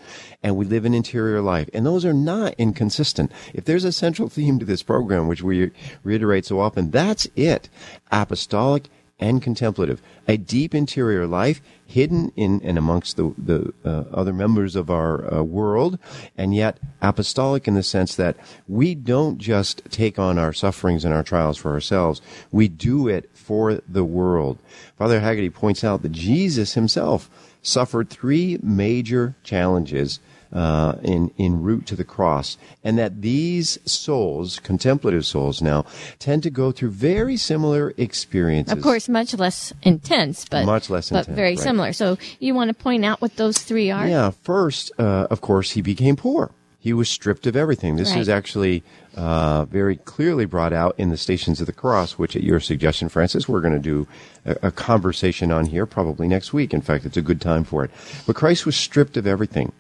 [0.43, 3.33] and we live an interior life, and those are not inconsistent.
[3.55, 5.71] If there's a central theme to this program, which we
[6.05, 7.69] reiterate so often, that's it:
[8.11, 8.89] apostolic
[9.23, 14.75] and contemplative, a deep interior life hidden in and amongst the the uh, other members
[14.75, 15.99] of our uh, world,
[16.37, 21.15] and yet apostolic in the sense that we don't just take on our sufferings and
[21.15, 24.59] our trials for ourselves; we do it for the world.
[24.99, 27.31] Father Haggerty points out that Jesus himself
[27.63, 30.19] suffered three major challenges
[30.53, 35.85] uh, in in route to the cross, and that these souls, contemplative souls, now
[36.19, 38.73] tend to go through very similar experiences.
[38.73, 41.59] Of course, much less intense, but Much less but intense, very right.
[41.59, 41.93] similar.
[41.93, 44.07] So you want to point out what those three are?
[44.07, 46.51] Yeah, first, uh, of course, he became poor.
[46.79, 47.95] He was stripped of everything.
[47.95, 48.21] This Right.
[48.21, 48.83] is actually
[49.17, 53.09] uh, very clearly brought out in the Stations of the Cross, which, at your suggestion,
[53.09, 54.09] Frances, we're going to do
[54.45, 56.75] a, a conversation on here probably next week.
[56.75, 57.91] In fact, it's a good time for it.
[58.27, 59.71] But Christ was stripped of everything.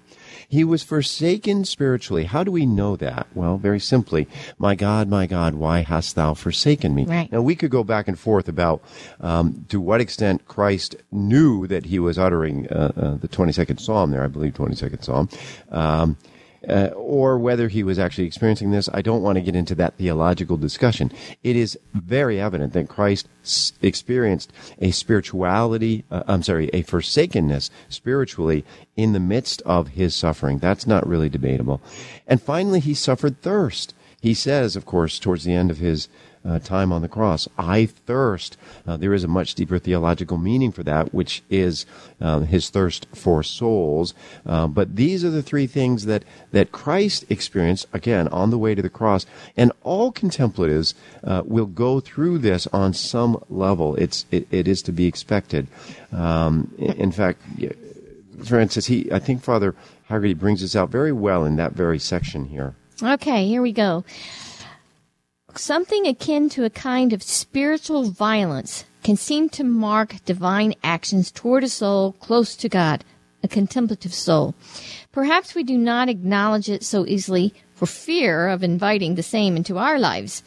[0.53, 2.25] He was forsaken spiritually.
[2.25, 3.27] How do we know that?
[3.33, 7.07] Well, very simply, my God, my God, why hast thou forsaken me?
[7.07, 7.33] Right.
[7.33, 8.85] Now, we could go back and forth about
[9.19, 14.11] um, to what extent Christ knew that he was uttering uh, uh, the 22nd Psalm
[14.11, 15.31] there, I believe, 22nd Psalm.
[15.71, 16.19] Um,
[16.69, 19.97] uh, or whether he was actually experiencing this, I don't want to get into that
[19.97, 21.11] theological discussion.
[21.43, 27.71] It is very evident that Christ s- experienced a spirituality, uh, I'm sorry, a forsakenness
[27.89, 28.65] spiritually
[28.97, 30.59] in the midst of his suffering.
[30.59, 31.81] That's not really debatable.
[32.27, 33.95] And finally, he suffered thirst.
[34.21, 36.09] He says, of course, towards the end of his
[36.45, 38.57] uh, time on the cross, I thirst.
[38.87, 41.87] Uh, there is a much deeper theological meaning for that, which is
[42.21, 44.15] uh, his thirst for souls.
[44.45, 48.75] Uh, but these are the three things that, that Christ experienced, again, on the way
[48.75, 49.27] to the cross.
[49.57, 53.95] And all contemplatives uh, will go through this on some level.
[53.97, 55.69] It's, it, it is to be expected.
[56.13, 57.41] Um, in, in fact,
[58.45, 59.75] Frances, he, I think Father
[60.07, 62.75] Haggerty brings this out very well in that very section here.
[63.03, 64.05] Okay, here we go.
[65.55, 71.63] Something akin to a kind of spiritual violence can seem to mark divine actions toward
[71.63, 73.05] a soul close to God,
[73.43, 74.55] a contemplative soul.
[75.13, 79.77] Perhaps we do not acknowledge it so easily for fear of inviting the same into
[79.77, 80.43] our lives.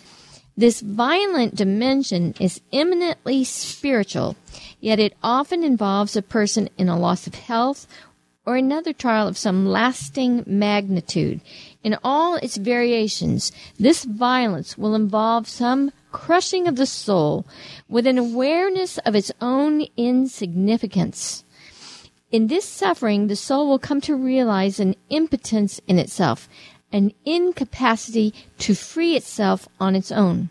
[0.58, 4.36] This violent dimension is eminently spiritual,
[4.80, 7.88] yet it often involves a person in a loss of health
[8.45, 11.41] or another trial of some lasting magnitude.
[11.84, 17.45] In all its variations, this violence will involve some crushing of the soul
[17.89, 21.43] with an awareness of its own insignificance.
[22.31, 26.49] In this suffering, the soul will come to realize an impotence in itself,
[26.91, 30.49] an incapacity to free itself on its own.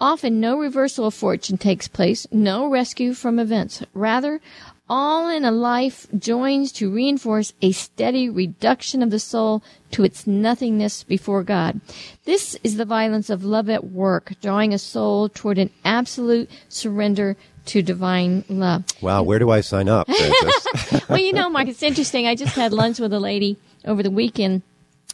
[0.00, 3.82] Often no reversal of fortune takes place, no rescue from events.
[3.94, 4.40] Rather,
[4.88, 10.26] all in a life joins to reinforce a steady reduction of the soul to its
[10.26, 11.80] nothingness before God.
[12.24, 17.36] This is the violence of love at work, drawing a soul toward an absolute surrender
[17.66, 18.84] to divine love.
[19.02, 20.08] Wow, where do I sign up,
[21.08, 22.26] well, you know, Mark, it's interesting.
[22.26, 24.62] I just had lunch with a lady over the weekend,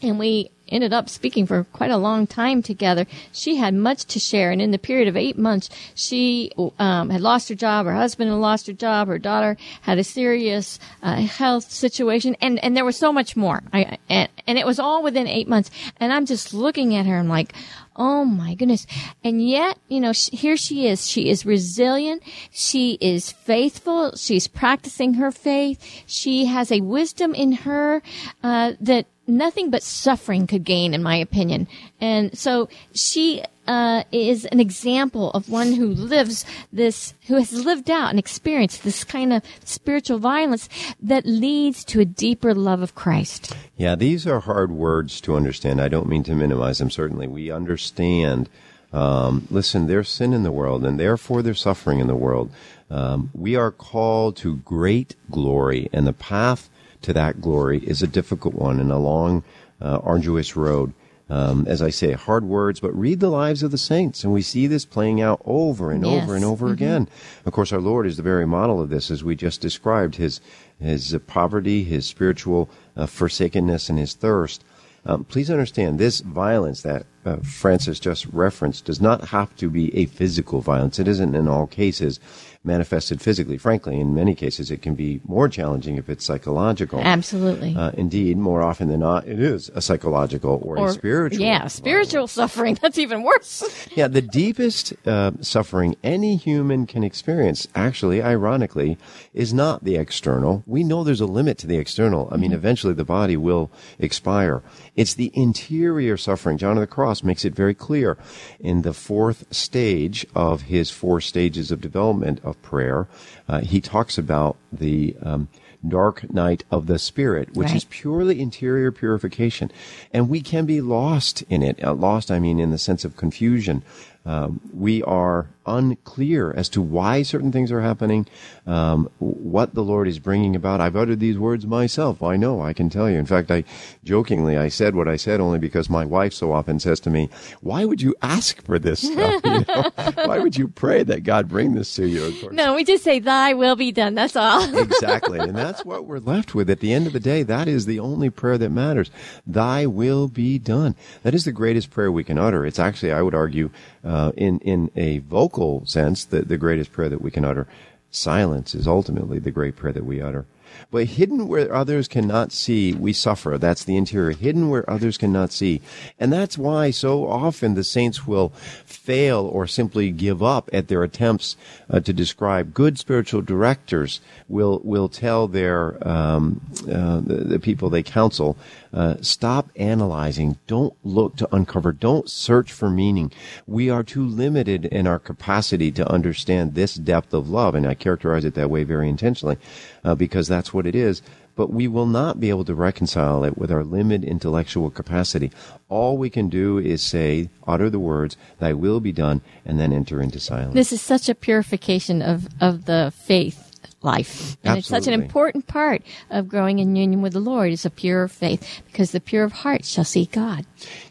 [0.01, 3.07] and we ended up speaking for quite a long time together.
[3.33, 7.21] She had much to share, and in the period of eight months, she um, had
[7.21, 7.87] lost her job.
[7.87, 9.09] Her husband had lost her job.
[9.09, 13.63] Her daughter had a serious uh, health situation, and and there was so much more.
[13.73, 15.71] I and, and it was all within eight months.
[15.99, 17.17] And I'm just looking at her.
[17.17, 17.53] I'm like.
[17.97, 18.89] Oh my goodness.
[19.23, 21.09] And yet, you know, here she is.
[21.09, 22.25] She is resilient.
[22.51, 24.17] She is faithful.
[24.17, 26.03] She's practicing her faith.
[26.05, 28.03] She has a wisdom in her,
[28.43, 31.67] uh, that, nothing but suffering could gain, in my opinion.
[32.01, 37.91] And so she uh, is an example of one who lives this, who has lived
[37.91, 40.69] out and experienced this kind of spiritual violence
[41.01, 43.55] that leads to a deeper love of Christ.
[43.77, 45.81] Yeah, these are hard words to understand.
[45.81, 47.27] I don't mean to minimize them, certainly.
[47.27, 48.49] We understand.
[48.93, 52.53] Um, listen, there's sin in the world, and therefore there's suffering in the world.
[52.91, 56.71] Um, we are called to great glory, and the path
[57.05, 59.45] to that glory is a difficult one and a long,
[59.81, 60.93] uh, arduous road.
[61.31, 64.43] Um, as I say, hard words, but read the lives of the saints, and we
[64.43, 66.23] see this playing out over and Yes.
[66.23, 66.73] over and over Mhm.
[66.73, 67.09] again.
[67.47, 70.41] Of course, our Lord is the very model of this, as we just described his
[70.79, 74.65] his uh, poverty, his spiritual uh, forsakenness, and his thirst.
[75.07, 79.95] Um, please understand this violence that uh, Frances just referenced does not have to be
[79.97, 80.99] a physical violence.
[80.99, 82.21] It isn't in all cases
[82.65, 83.59] manifested physically.
[83.59, 87.01] Frankly, in many cases, it can be more challenging if it's psychological.
[87.01, 87.77] Absolutely.
[87.77, 91.43] Uh, indeed, more often than not, it is a psychological or, a spiritual.
[91.45, 92.79] Yeah, spiritual suffering.
[92.83, 93.63] That's even worse.
[93.95, 98.99] Yeah, the deepest uh, suffering any human can experience, actually, ironically,
[99.33, 100.65] is not the external.
[100.67, 102.29] We know there's a limit to the external.
[102.33, 104.63] I mean, eventually the body will expire.
[104.97, 106.59] It's the interior suffering.
[106.59, 108.17] John of the Cross makes it very clear
[108.59, 113.07] in the fourth stage of his four stages of development of prayer.
[113.49, 115.49] Uh, he talks about the um,
[115.87, 117.77] dark night of the spirit, which Right.
[117.77, 119.71] is purely interior purification.
[120.13, 121.83] And we can be lost in it.
[121.85, 123.83] Uh, lost, I mean, in the sense of confusion.
[124.27, 128.27] Um, we are unclear as to why certain things are happening,
[128.67, 130.81] um, what the Lord is bringing about.
[130.81, 132.23] I've uttered these words myself.
[132.23, 133.19] I know, I can tell you.
[133.19, 133.65] In fact, I
[134.03, 137.29] jokingly, I said what I said only because my wife so often says to me,
[137.61, 139.41] why would you ask for this stuff?
[139.45, 139.91] You know?
[140.27, 142.51] why would you pray that God bring this to you?
[142.51, 144.15] No, we just say, Thy will be done.
[144.15, 144.75] That's all.
[144.79, 145.39] exactly.
[145.39, 146.69] And that's what we're left with.
[146.71, 149.11] At the end of the day, that is the only prayer that matters.
[149.47, 150.95] Thy will be done.
[151.23, 152.67] That is the greatest prayer we can utter.
[152.67, 153.71] It's actually, I would argue,
[154.05, 157.67] uh, in, in a vocal sense, the, the greatest prayer that we can utter.
[158.11, 160.47] Silence is ultimately the great prayer that we utter.
[160.91, 163.59] But hidden where others cannot see, we suffer.
[163.59, 164.33] That's the interior.
[164.33, 165.81] Hidden where others cannot see.
[166.19, 168.51] And that's why so often the saints will
[168.85, 171.57] fail or simply give up at their attempts
[171.91, 172.75] uh, to describe.
[172.75, 178.57] Good spiritual directors will, will tell their, um, uh, the, the people they counsel,
[178.95, 180.57] uh, stop analyzing.
[180.67, 181.93] Don't look to uncover.
[181.93, 183.33] Don't search for meaning.
[183.67, 187.75] We are too limited in our capacity to understand this depth of love.
[187.75, 189.59] And I characterize it that way very intentionally,
[190.05, 191.23] uh, because that's what it is.
[191.57, 195.53] But we will not be able to reconcile it with our limited intellectual capacity.
[195.89, 199.93] All we can do is say, utter the words, thy will be done, and then
[199.93, 200.75] enter into silence.
[200.75, 203.64] This is such a purification of, of the faith
[204.05, 204.57] life.
[204.63, 207.91] And it's such an important part of growing in union with the Lord is a
[207.91, 210.67] pure faith because the pure of heart shall see God.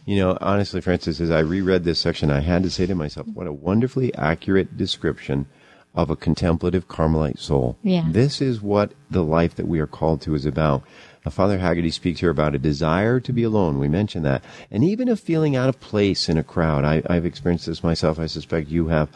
[0.05, 3.27] You know, honestly, Frances, as I reread this section, I had to say to myself,
[3.27, 5.47] what a wonderfully accurate description
[5.95, 7.77] of a contemplative Carmelite soul.
[7.83, 8.05] Yeah.
[8.09, 10.83] This is what the life that we are called to is about.
[11.31, 13.79] Father Haggerty speaks here about a desire to be alone.
[13.79, 14.43] We mentioned that.
[14.69, 16.83] And even a feeling out of place in a crowd.
[16.83, 18.19] I, I've experienced this myself.
[18.19, 19.09] I suspect you have.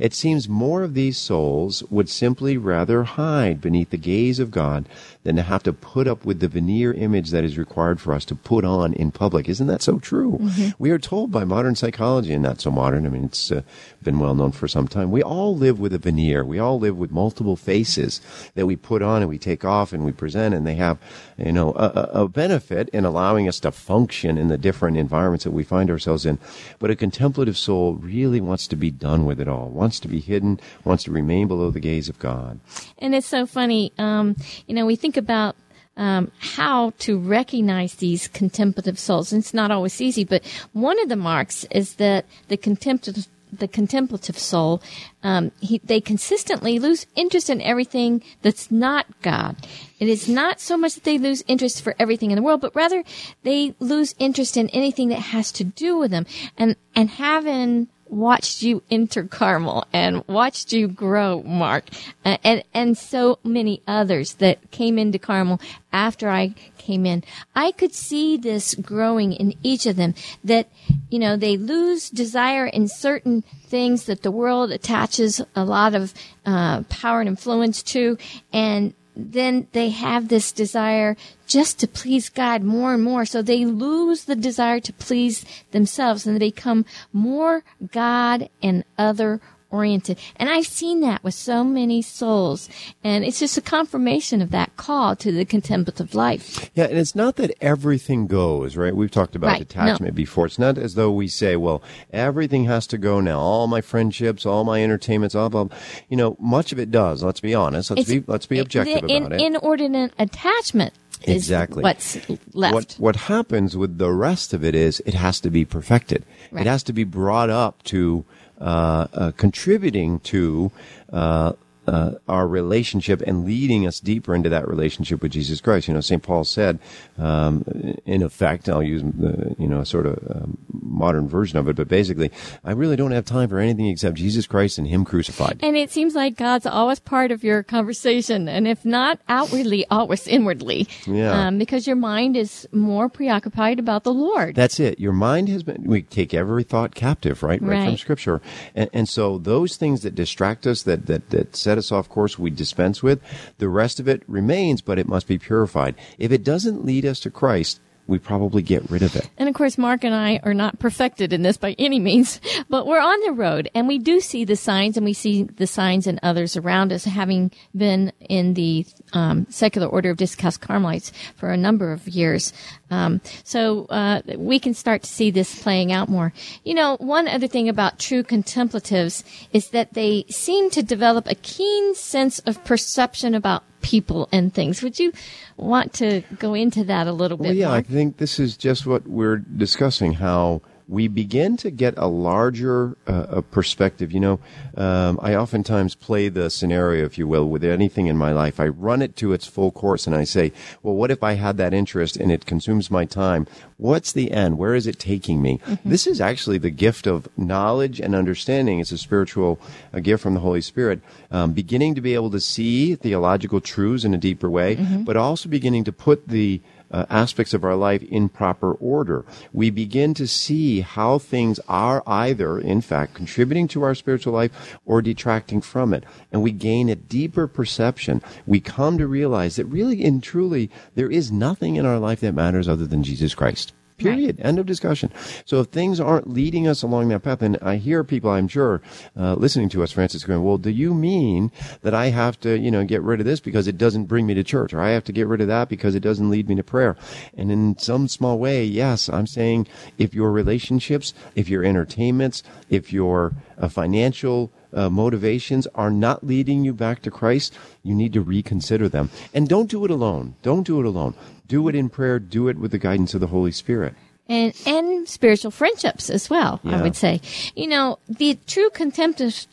[0.00, 4.88] It seems more of these souls would simply rather hide beneath the gaze of God
[5.22, 8.24] than to have to put up with the veneer image that is required for us
[8.26, 9.48] to put on in public.
[9.48, 10.38] Isn't that so true?
[10.78, 13.62] We are told by modern psychology, and not so modern, I mean, it's uh,
[14.02, 16.44] been well known for some time, we all live with a veneer.
[16.44, 18.20] We all live with multiple faces
[18.54, 20.98] that we put on and we take off and we present, and they have,
[21.36, 25.50] you know, a, a benefit in allowing us to function in the different environments that
[25.50, 26.38] we find ourselves in.
[26.78, 30.20] But a contemplative soul really wants to be done with it all, wants to be
[30.20, 32.60] hidden, wants to remain below the gaze of God.
[32.98, 33.92] And it's so funny.
[33.98, 35.56] Um, you know, we think about
[35.96, 39.32] um, how to recognize these contemplative souls.
[39.32, 43.28] And it's not always easy, but one of the marks is that the contemplative
[43.58, 44.82] the contemplative soul,
[45.22, 49.56] um, he, they consistently lose interest in everything that's not God.
[49.98, 52.74] It is not so much that they lose interest for everything in the world, but
[52.74, 53.04] rather
[53.42, 56.26] they lose interest in anything that has to do with them.
[56.58, 61.84] And and having watched you enter Carmel and watched you grow, Mark,
[62.24, 65.60] and and so many others that came into Carmel
[65.92, 67.24] after I came in.
[67.54, 70.14] I could see this growing in each of them.
[70.44, 70.68] That
[71.10, 76.14] you know they lose desire in certain things that the world attaches a lot of
[76.46, 78.16] uh, power and influence to,
[78.52, 83.24] and then they have this desire just to please God more and more.
[83.24, 87.62] So they lose the desire to please themselves and they become more
[87.92, 89.40] God and other
[89.74, 90.18] oriented.
[90.36, 92.68] And I've seen that with so many souls.
[93.02, 96.70] And it's just a confirmation of that call to the contemplative life.
[96.74, 98.94] Yeah, and it's not that everything goes, right?
[98.94, 100.16] We've talked about Right, detachment no.
[100.16, 100.46] before.
[100.46, 103.40] It's not as though we say, well, everything has to go now.
[103.40, 105.76] All my friendships, all my entertainments, all blah, blah.
[106.08, 107.22] You know, much of it does.
[107.22, 107.90] Let's be honest.
[107.90, 109.44] Let's It's- be let's be objective the in- about it.
[109.44, 110.94] Inordinate attachment
[111.26, 111.82] is Exactly.
[111.82, 112.18] what's
[112.52, 112.74] left.
[112.74, 116.24] What what happens with the rest of it is it has to be perfected.
[116.52, 116.66] Right.
[116.66, 118.24] It has to be brought up to
[118.60, 120.70] Uh, uh, contributing to
[121.12, 121.52] uh,
[121.86, 125.88] uh, uh, our relationship and leading us deeper into that relationship with Jesus Christ.
[125.88, 126.22] You know, St.
[126.22, 126.78] Paul said,
[127.18, 127.64] um,
[128.04, 131.76] in effect, I'll use the, you know a sort of um, modern version of it,
[131.76, 132.30] but basically,
[132.64, 135.60] I really don't have time for anything except Jesus Christ and Him crucified.
[135.62, 140.26] And it seems like God's always part of your conversation, and if not outwardly, always
[140.26, 140.88] inwardly.
[141.06, 141.46] Yeah.
[141.46, 144.54] Um, because your mind is more preoccupied about the Lord.
[144.54, 144.98] That's it.
[144.98, 147.60] Your mind has been, we take every thought captive, right?
[147.62, 148.40] Right, from scripture.
[148.74, 152.38] And, and so those things that distract us, that, that, that set us off course,
[152.38, 153.20] we dispense with.
[153.58, 155.94] The rest of it remains, but it must be purified.
[156.18, 159.28] If it doesn't lead us to Christ, we probably get rid of it.
[159.38, 162.86] And of course, Mark and I are not perfected in this by any means, but
[162.86, 166.06] we're on the road and we do see the signs and we see the signs
[166.06, 171.50] in others around us, having been in the um, secular order of Discalced Carmelites for
[171.50, 172.52] a number of years.
[172.90, 176.32] Um, so uh, we can start to see this playing out more.
[176.64, 181.34] You know, one other thing about true contemplatives is that they seem to develop a
[181.34, 184.82] keen sense of perception about people and things.
[184.82, 185.12] Would you
[185.56, 187.48] want to go into that a little bit?
[187.48, 187.72] Well, yeah?
[187.72, 192.96] I think this is just what we're discussing how we begin to get a larger
[193.06, 194.12] uh, perspective.
[194.12, 194.40] You know,
[194.76, 198.60] um, I oftentimes play the scenario, if you will, with anything in my life.
[198.60, 201.56] I run it to its full course and I say, well, what if I had
[201.56, 203.46] that interest and it consumes my time?
[203.76, 204.58] What's the end?
[204.58, 205.60] Where is it taking me?
[205.84, 208.78] This is actually the gift of knowledge and understanding.
[208.80, 209.58] It's a spiritual
[209.92, 214.04] a gift from the Holy Spirit, um, beginning to be able to see theological truths
[214.04, 214.74] in a deeper way,
[215.04, 216.60] but also beginning to put the
[216.94, 219.24] uh, aspects of our life in proper order.
[219.52, 224.78] We begin to see how things are either, in fact, contributing to our spiritual life
[224.86, 226.04] or detracting from it.
[226.30, 228.22] And we gain a deeper perception.
[228.46, 232.32] We come to realize that really and truly there is nothing in our life that
[232.32, 233.72] matters other than Jesus Christ.
[233.96, 234.40] Period.
[234.40, 235.12] End of discussion.
[235.44, 238.82] So if things aren't leading us along that path, and I hear people, I'm sure,
[239.16, 242.72] uh, listening to us, Frances, going, well, do you mean that I have to, you
[242.72, 245.04] know, get rid of this because it doesn't bring me to church, or I have
[245.04, 246.96] to get rid of that because it doesn't lead me to prayer?
[247.36, 252.92] And in some small way, yes, I'm saying if your relationships, if your entertainments, if
[252.92, 258.20] your uh, financial uh, motivations are not leading you back to Christ, you need to
[258.20, 259.10] reconsider them.
[259.32, 260.34] And don't do it alone.
[260.42, 261.14] Don't do it alone.
[261.46, 262.18] Do it in prayer.
[262.18, 263.94] Do it with the guidance of the Holy Spirit.
[264.28, 266.60] and and spiritual friendships as well.
[266.64, 267.20] I would say,
[267.54, 269.46] you know, the true contemplative,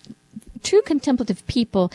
[0.64, 1.92] true contemplative people,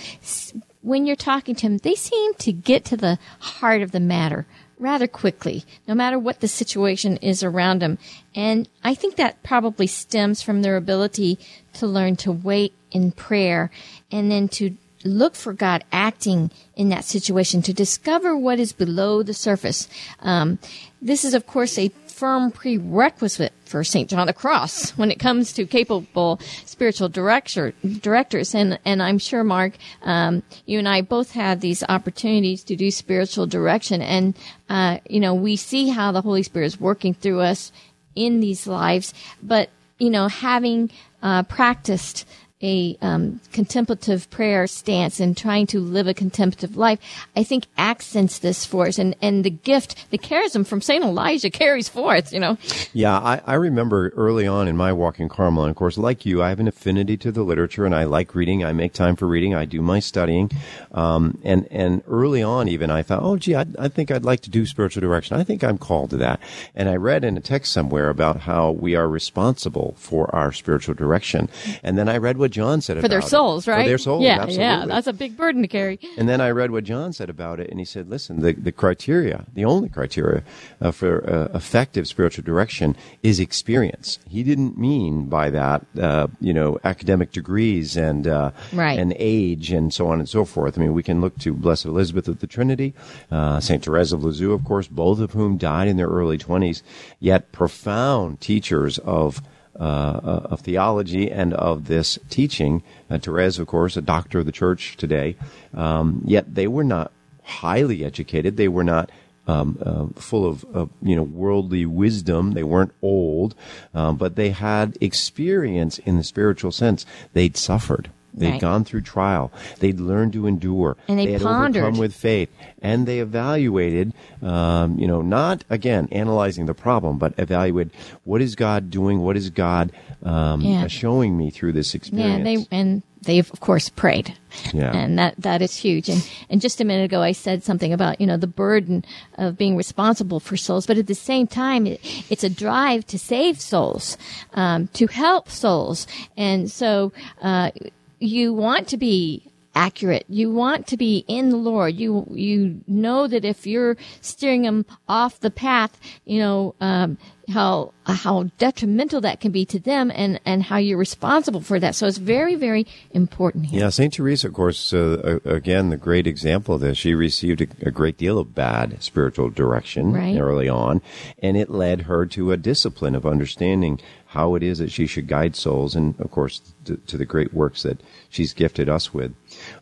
[0.82, 4.46] when you're talking to them, they seem to get to the heart of the matter
[4.78, 7.96] rather quickly, no matter what the situation is around them.
[8.34, 11.38] And I think that probably stems from their ability
[11.74, 13.70] to learn to wait in prayer
[14.12, 14.76] and then to
[15.06, 19.88] look for God acting in that situation to discover what is below the surface.
[20.20, 20.58] Um,
[21.00, 24.08] this is, of course, a firm prerequisite for St.
[24.08, 28.54] John the Cross when it comes to capable spiritual director, directors.
[28.54, 32.90] And, and I'm sure, Mark, um, you and I both had these opportunities to do
[32.90, 34.00] spiritual direction.
[34.00, 34.34] And,
[34.70, 37.70] uh, you know, we see how the Holy Spirit is working through us
[38.14, 39.12] in these lives.
[39.42, 40.90] But, you know, having
[41.22, 42.26] uh, practiced
[42.62, 46.98] a um, contemplative prayer stance and trying to live a contemplative life,
[47.36, 48.98] I think accents this for us.
[48.98, 51.04] And, and the gift, the charism from St.
[51.04, 52.56] Elijah carries forth, you know.
[52.94, 56.24] Yeah, I, I remember early on in my walk in Carmel, and of course, like
[56.24, 58.64] you, I have an affinity to the literature, and I like reading.
[58.64, 59.54] I make time for reading.
[59.54, 60.50] I do my studying,
[60.92, 64.40] um, and and early on, even I thought, oh, gee, I, I think I'd like
[64.40, 65.36] to do spiritual direction.
[65.36, 66.40] I think I'm called to that.
[66.74, 70.94] And I read in a text somewhere about how we are responsible for our spiritual
[70.94, 71.50] direction,
[71.82, 73.24] and then I read what John said For their it.
[73.24, 73.82] souls, right?
[73.82, 74.64] For their souls, Yeah, absolutely.
[74.64, 74.86] yeah.
[74.86, 75.98] That's a big burden to carry.
[76.16, 78.72] And then I read what John said about it, and he said, "Listen, the, the
[78.72, 80.42] criteria, the only criteria
[80.80, 86.52] uh, for uh, effective spiritual direction is experience." He didn't mean by that, uh, you
[86.52, 88.98] know, academic degrees and uh, Right.
[88.98, 90.78] and age and so on and so forth.
[90.78, 92.94] I mean, we can look to Blessed Elizabeth of the Trinity,
[93.30, 96.82] uh, Saint Therese of Lisieux, of course, both of whom died in their early twenties,
[97.20, 99.40] yet profound teachers of
[99.78, 102.82] uh, of theology and of this teaching.
[103.10, 105.36] Uh, Therese, of course, a doctor of the church today,
[105.74, 107.12] um, yet they were not
[107.42, 108.56] highly educated.
[108.56, 109.10] They were not
[109.46, 112.52] um, uh, full of, of you know worldly wisdom.
[112.52, 113.54] They weren't old,
[113.94, 117.06] um, but they had experience in the spiritual sense.
[117.32, 118.10] They'd suffered.
[118.36, 118.60] They'd Right.
[118.60, 119.50] gone through trial.
[119.80, 120.96] They'd learned to endure.
[121.08, 121.82] And they had pondered.
[121.82, 122.50] overcome with faith,
[122.82, 124.12] and they evaluated.
[124.42, 127.88] Um, you know, not again analyzing the problem, but evaluate
[128.24, 129.20] what is God doing?
[129.20, 129.90] What is God
[130.22, 130.86] um, Yeah.
[130.88, 132.44] showing me through this Yeah, experience?
[132.68, 134.34] they and they've of course prayed.
[134.72, 134.92] Yeah.
[134.94, 136.08] And that that is huge.
[136.08, 139.04] And and just a minute ago I said something about, you know, the burden
[139.38, 143.18] of being responsible for souls, but at the same time it, it's a drive to
[143.18, 144.16] save souls,
[144.54, 146.06] um, to help souls.
[146.36, 147.12] And so
[147.42, 147.70] uh,
[148.18, 150.24] you want to be accurate.
[150.28, 151.94] You want to be in the Lord.
[151.94, 157.92] You you know that if you're steering them off the path, you know um, how
[158.14, 161.94] how detrimental that can be to them, and and how you're responsible for that.
[161.94, 163.80] So it's very very important here.
[163.80, 166.98] Yeah, Saint Teresa, of course, uh, uh, again, the great example of this.
[166.98, 170.38] She received a, a great deal of bad spiritual direction Right.
[170.38, 171.00] early on,
[171.42, 174.00] and it led her to a discipline of understanding
[174.30, 177.54] how it is that she should guide souls, and of course, to, to the great
[177.54, 179.32] works that she's gifted us with.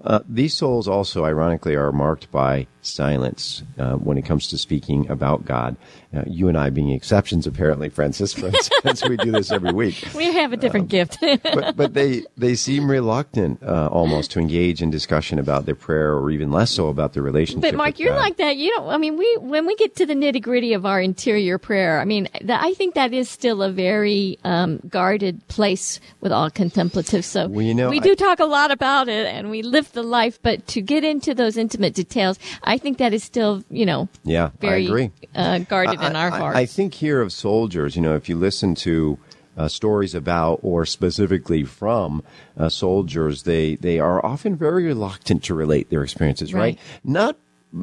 [0.03, 5.09] Uh, these souls also, ironically, are marked by silence uh, when it comes to speaking
[5.11, 5.77] about God.
[6.15, 7.89] Uh, you and I being exceptions, apparently,
[8.19, 11.19] Frances, instance, we do this every week We have a different gift.
[11.43, 16.13] but but they they seem reluctant uh, almost to engage in discussion about their prayer,
[16.15, 17.63] or even less so about their relationship.
[17.63, 18.19] But Mark, you're God.
[18.21, 18.57] like that.
[18.57, 18.89] You don't.
[18.89, 22.05] I mean, we when we get to the nitty gritty of our interior prayer, I
[22.05, 27.27] mean, that, I think that is still a very um, guarded place with all contemplatives.
[27.27, 29.91] So Well, you know, we I- do talk a lot about it, and we live
[29.93, 30.39] the life.
[30.43, 34.51] But to get into those intimate details, I think that is still, you know, yeah,
[34.61, 35.11] very I agree.
[35.35, 36.57] Uh, guarded in our I- hearts.
[36.59, 39.19] I think here of soldiers, you know, if you listen to
[39.57, 42.23] uh, stories about or specifically from
[42.59, 46.61] uh, soldiers, they they are often very reluctant to relate their experiences, right?
[46.61, 46.79] Right.
[47.03, 47.37] Not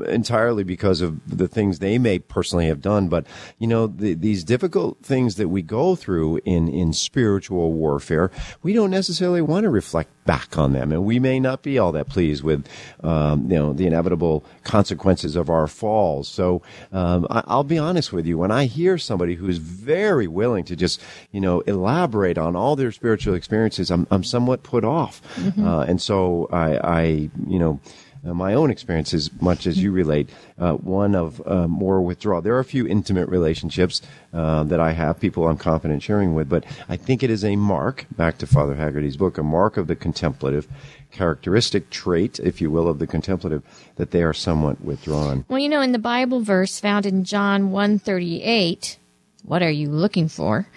[0.08, 3.26] entirely because of the things they may personally have done, but
[3.60, 8.32] you know the, these difficult things that we go through in in spiritual warfare,
[8.64, 11.92] we don't necessarily want to reflect back on them, and we may not be all
[11.92, 12.68] that pleased with
[13.04, 16.28] um, you know the inevitable consequences of our falls.
[16.28, 16.62] So
[16.92, 20.76] um, I, I'll be honest with you, when I hear somebody who's very willing to
[20.76, 25.22] just you know elaborate on all their spiritual experiences, I'm I'm somewhat put off,
[25.60, 27.02] uh, and so I, I
[27.48, 27.80] you know
[28.26, 32.42] uh, my own experiences, much as you relate, uh, one of uh, more withdrawal.
[32.42, 34.02] There are a few intimate relationships
[34.34, 37.56] uh, that I have, people I'm confident sharing with, but I think it is a
[37.56, 40.68] mark, back to Father Haggerty's book, a mark of the contemplative,
[41.12, 43.64] characteristic trait, if you will, of the contemplative,
[43.96, 45.46] that they are somewhat withdrawn.
[45.48, 48.98] Well, you know, in the Bible verse found in John 138,
[49.44, 50.68] what are you looking for?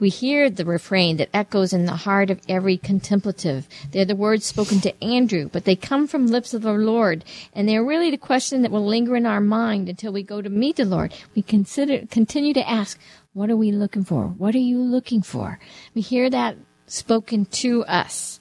[0.00, 3.68] We hear the refrain that echoes in the heart of every contemplative.
[3.90, 7.22] They're the words spoken to Andrew, but they come from lips of our Lord,
[7.52, 10.48] and they're really the question that will linger in our mind until we go to
[10.48, 11.12] meet the Lord.
[11.36, 12.98] We consider, continue to ask,
[13.34, 14.28] what are we looking for?
[14.28, 15.60] What are you looking for?
[15.94, 18.40] We hear that spoken to us.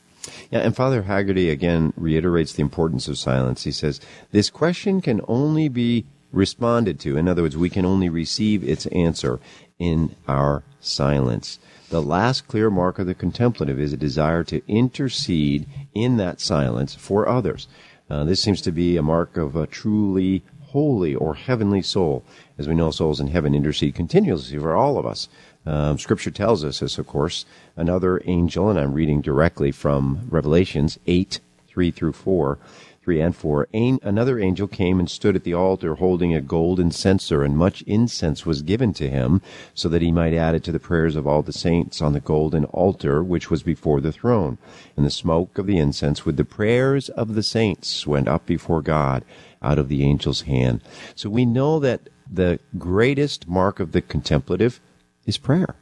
[0.52, 3.64] Yeah, and Father Haggerty again reiterates the importance of silence.
[3.64, 4.00] He says,
[4.32, 7.18] This question can only be responded to.
[7.18, 9.40] In other words, we can only receive its answer
[9.78, 11.60] in our silence.
[11.90, 16.96] The last clear mark of the contemplative is a desire to intercede in that silence
[16.96, 17.68] for others.
[18.10, 22.24] Uh, this seems to be a mark of a truly holy or heavenly soul.
[22.58, 25.28] As we know, souls in heaven intercede continuously for all of us.
[25.66, 27.46] Um, scripture tells us this, of course.
[27.76, 32.58] Another angel, and I'm reading directly from Revelations 8, 3 through 4,
[33.02, 33.68] 3 and 4.
[33.74, 37.82] An- another angel came and stood at the altar holding a golden censer, and much
[37.84, 39.42] incense was given to him,
[39.74, 42.20] so that he might add it to the prayers of all the saints on the
[42.20, 44.58] golden altar which was before the throne.
[44.96, 48.82] And the smoke of the incense with the prayers of the saints went up before
[48.82, 49.24] God
[49.62, 50.82] out of the angel's hand.
[51.16, 54.80] So we know that the greatest mark of the contemplative
[55.26, 55.76] is prayer.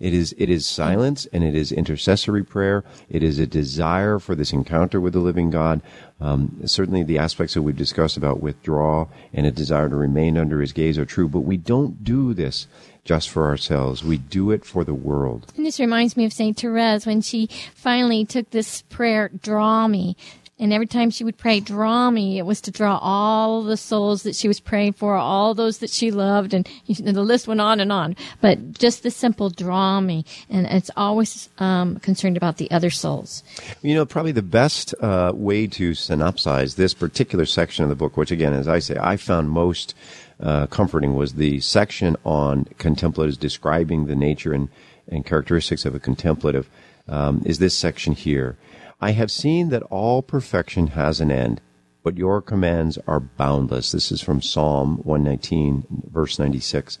[0.00, 2.84] It is it is silence and it is intercessory prayer.
[3.08, 5.82] It is a desire for this encounter with the living God.
[6.20, 10.60] Um, certainly, the aspects that we've discussed about withdrawal and a desire to remain under
[10.60, 11.28] His gaze are true.
[11.28, 12.66] But we don't do this
[13.04, 14.04] just for ourselves.
[14.04, 15.52] We do it for the world.
[15.56, 20.16] And this reminds me of Saint Therese when she finally took this prayer, "Draw me."
[20.60, 24.24] And every time she would pray, draw me, it was to draw all the souls
[24.24, 27.80] that she was praying for, all those that she loved, and the list went on
[27.80, 28.14] and on.
[28.42, 33.42] But just the simple draw me, and it's always um, concerned about the other souls.
[33.80, 38.18] You know, probably the best uh, way to synopsize this particular section of the book,
[38.18, 39.94] which again, as I say, I found most
[40.40, 44.68] uh, comforting, was the section on contemplatives describing the nature and,
[45.08, 46.68] and characteristics of a contemplative,
[47.08, 48.58] um, is this section here.
[49.02, 51.62] I have seen that all perfection has an end,
[52.02, 53.92] but your commands are boundless.
[53.92, 56.98] This is from Psalm 119, verse 96.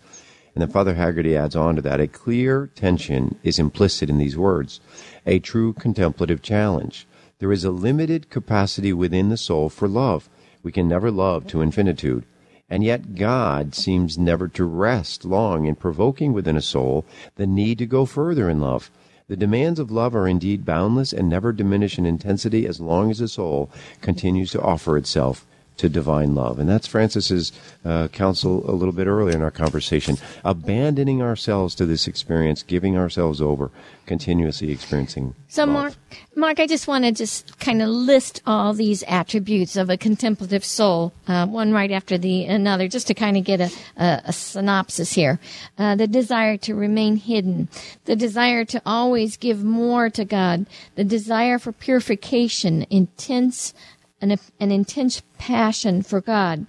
[0.54, 4.38] And then Father Haggerty adds on to that a clear tension is implicit in these
[4.38, 4.80] words,
[5.26, 7.06] a true contemplative challenge.
[7.38, 10.30] There is a limited capacity within the soul for love.
[10.62, 12.24] We can never love to infinitude.
[12.70, 17.76] And yet God seems never to rest long in provoking within a soul the need
[17.76, 18.90] to go further in love.
[19.30, 23.20] The demands of love are indeed boundless and never diminish in intensity as long as
[23.20, 23.70] the soul
[24.00, 25.46] continues to offer itself
[25.80, 26.58] to divine love.
[26.58, 27.52] And that's Frances's
[27.86, 30.18] uh, counsel a little bit earlier in our conversation.
[30.44, 33.70] Abandoning ourselves to this experience, giving ourselves over,
[34.04, 35.34] continuously experiencing.
[35.48, 35.72] So, love.
[35.72, 35.94] Mark,
[36.36, 40.66] Mark, I just want to just kind of list all these attributes of a contemplative
[40.66, 44.32] soul, uh, one right after the another, just to kind of get a, a, a
[44.34, 45.40] synopsis here.
[45.78, 47.68] Uh, the desire to remain hidden,
[48.04, 50.66] the desire to always give more to God,
[50.96, 53.72] the desire for purification, intense
[54.20, 56.66] an, an intense passion for God,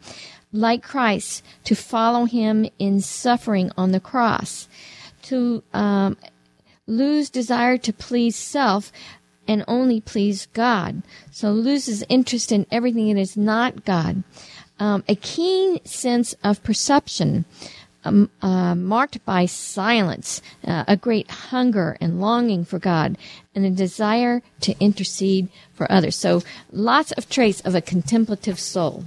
[0.52, 4.68] like Christ, to follow Him in suffering on the cross,
[5.24, 6.18] to um,
[6.88, 8.92] lose desire to please self
[9.48, 11.04] and only please God.
[11.32, 14.24] So loses interest in everything that is not God.
[14.80, 17.46] Um, a keen sense of perception.
[18.04, 23.16] Um, uh, marked by silence, uh, a great hunger and longing for God,
[23.54, 26.16] and a desire to intercede for others.
[26.16, 26.42] So
[26.72, 29.04] lots of traits of a contemplative soul.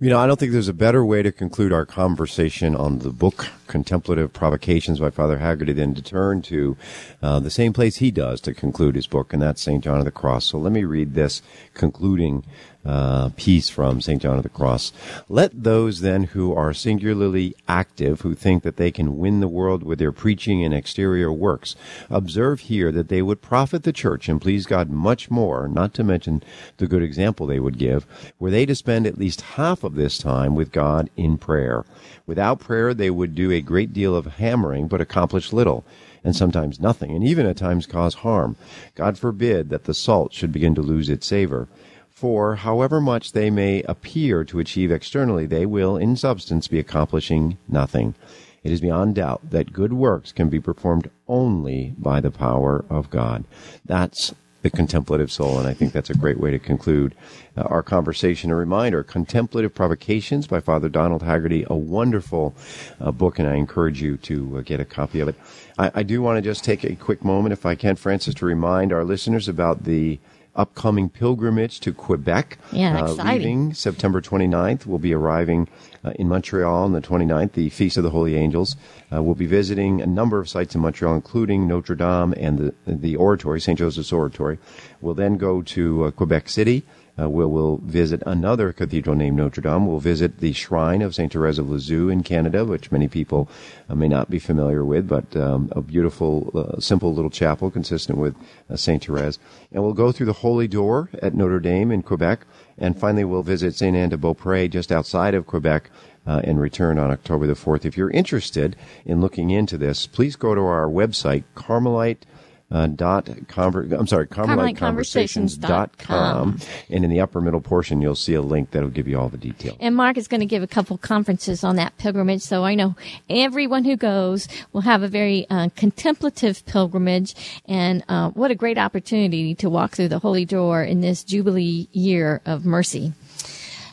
[0.00, 3.10] You know, I don't think there's a better way to conclude our conversation on the
[3.10, 6.76] book Contemplative Provocations by Father Haggerty than to turn to
[7.22, 9.82] uh, the same place he does to conclude his book, and that's St.
[9.82, 10.46] John of the Cross.
[10.46, 11.42] So let me read this
[11.74, 12.44] concluding
[12.84, 14.20] uh, piece from St.
[14.20, 14.92] John of the Cross.
[15.28, 19.82] Let those then who are singularly active, who think that they can win the world
[19.82, 21.76] with their preaching and exterior works,
[22.10, 26.04] observe here that they would profit the church and please God much more, not to
[26.04, 26.42] mention
[26.78, 28.06] the good example they would give,
[28.38, 31.84] were they to spend at least half of this time with God in prayer.
[32.26, 35.84] Without prayer, they would do a great deal of hammering, but accomplish little
[36.24, 38.56] and sometimes nothing, and even at times cause harm.
[38.94, 41.68] God forbid that the salt should begin to lose its savor.
[42.12, 47.58] For however much they may appear to achieve externally, they will, in substance, be accomplishing
[47.68, 48.14] nothing.
[48.62, 53.10] It is beyond doubt that good works can be performed only by the power of
[53.10, 53.44] God.
[53.84, 57.16] That's the contemplative soul, and I think that's a great way to conclude
[57.56, 58.52] uh, our conversation.
[58.52, 62.54] A reminder, Contemplative Provocations by Father Donald Haggerty, a wonderful
[63.00, 65.34] uh, book, and I encourage you to uh, get a copy of it.
[65.76, 68.46] I, I do want to just take a quick moment, if I can, Frances, to
[68.46, 70.20] remind our listeners about the
[70.54, 72.58] upcoming pilgrimage to Quebec.
[72.72, 73.36] Yeah, uh, exciting.
[73.36, 74.86] Leaving September 29th.
[74.86, 75.68] We'll be arriving
[76.04, 78.76] uh, in Montreal on the 29th, the Feast of the Holy Angels.
[79.12, 82.74] Uh, we'll be visiting a number of sites in Montreal, including Notre Dame and the,
[82.86, 83.78] the Oratory, St.
[83.78, 84.58] Joseph's Oratory.
[85.00, 86.82] We'll then go to uh, Quebec City.
[87.20, 89.86] Uh, we'll, visit another cathedral named Notre Dame.
[89.86, 91.30] We'll visit the shrine of St.
[91.30, 93.50] Therese of Lisieux in Canada, which many people
[93.88, 98.18] uh, may not be familiar with, but um, a beautiful, uh, simple little chapel consistent
[98.18, 98.34] with
[98.70, 99.04] uh, St.
[99.04, 99.38] Therese.
[99.70, 102.46] And we'll go through the Holy Door at Notre Dame in Quebec.
[102.78, 103.96] And finally, we'll visit St.
[103.96, 105.90] Anne de Beaupré just outside of Quebec
[106.26, 107.84] uh, and return on October the 4th.
[107.84, 112.24] If you're interested in looking into this, please go to our website, Carmelite
[112.72, 116.58] uh, dot conver- I'm sorry, CarmeliteConversations.com.
[116.88, 119.36] And in the upper middle portion, you'll see a link that'll give you all the
[119.36, 119.76] details.
[119.78, 122.42] And Mark is going to give a couple conferences on that pilgrimage.
[122.42, 122.96] So I know
[123.28, 127.34] everyone who goes will have a very uh, contemplative pilgrimage.
[127.66, 131.88] And uh, what a great opportunity to walk through the Holy Door in this Jubilee
[131.92, 133.12] year of mercy.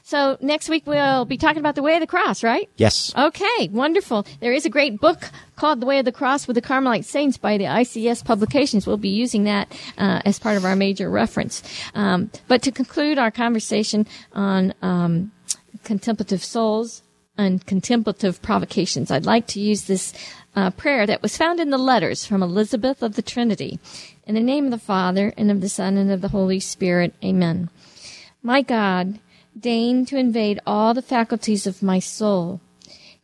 [0.10, 2.68] So next week we'll be talking about the way of the cross, right?
[2.78, 3.14] Yes.
[3.16, 4.26] Okay, wonderful.
[4.39, 7.38] There is a great book called The Way of the Cross with the Carmelite Saints
[7.38, 8.88] by the ICS Publications.
[8.88, 11.62] We'll be using that uh, as part of our major reference.
[11.93, 15.32] Um, but to conclude our conversation on um,
[15.84, 17.03] contemplative souls
[17.38, 20.12] and contemplative provocations, I'd like to use this
[20.55, 23.80] uh, prayer that was found in the letters from Elizabeth of the Trinity.
[24.26, 27.14] In the name of the Father, and of the Son, and of the Holy Spirit,
[27.24, 27.70] amen.
[28.41, 29.20] My God,
[29.62, 32.62] deign to invade all the faculties of my soul.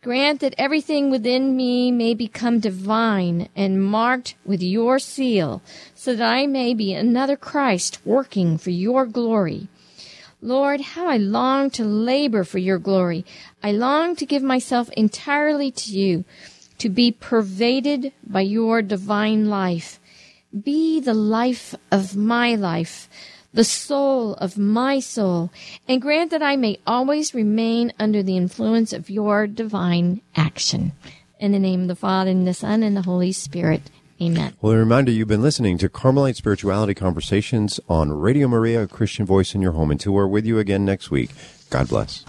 [0.01, 5.63] Grant that everything within me may become divine and marked with your seal,
[5.95, 9.67] so that I may be another Christ working for your glory.
[10.41, 13.25] Lord, how I long to labor for your glory.
[13.63, 16.23] I long to give myself entirely to you,
[16.77, 19.99] to be pervaded by your divine life.
[20.53, 23.09] Be the life of my life,
[23.55, 25.49] the soul of my soul,
[25.87, 30.91] and grant that I may always remain under the influence of your divine action.
[31.39, 33.81] In the name of the Father, and the Son, and the Holy Spirit.
[34.21, 34.53] Amen.
[34.61, 39.25] Well, a reminder you've been listening to Carmelite Spirituality Conversations on Radio Maria, a Christian
[39.25, 39.91] voice in your home.
[39.91, 41.31] Until we're with you again next week,
[41.69, 42.23] God bless.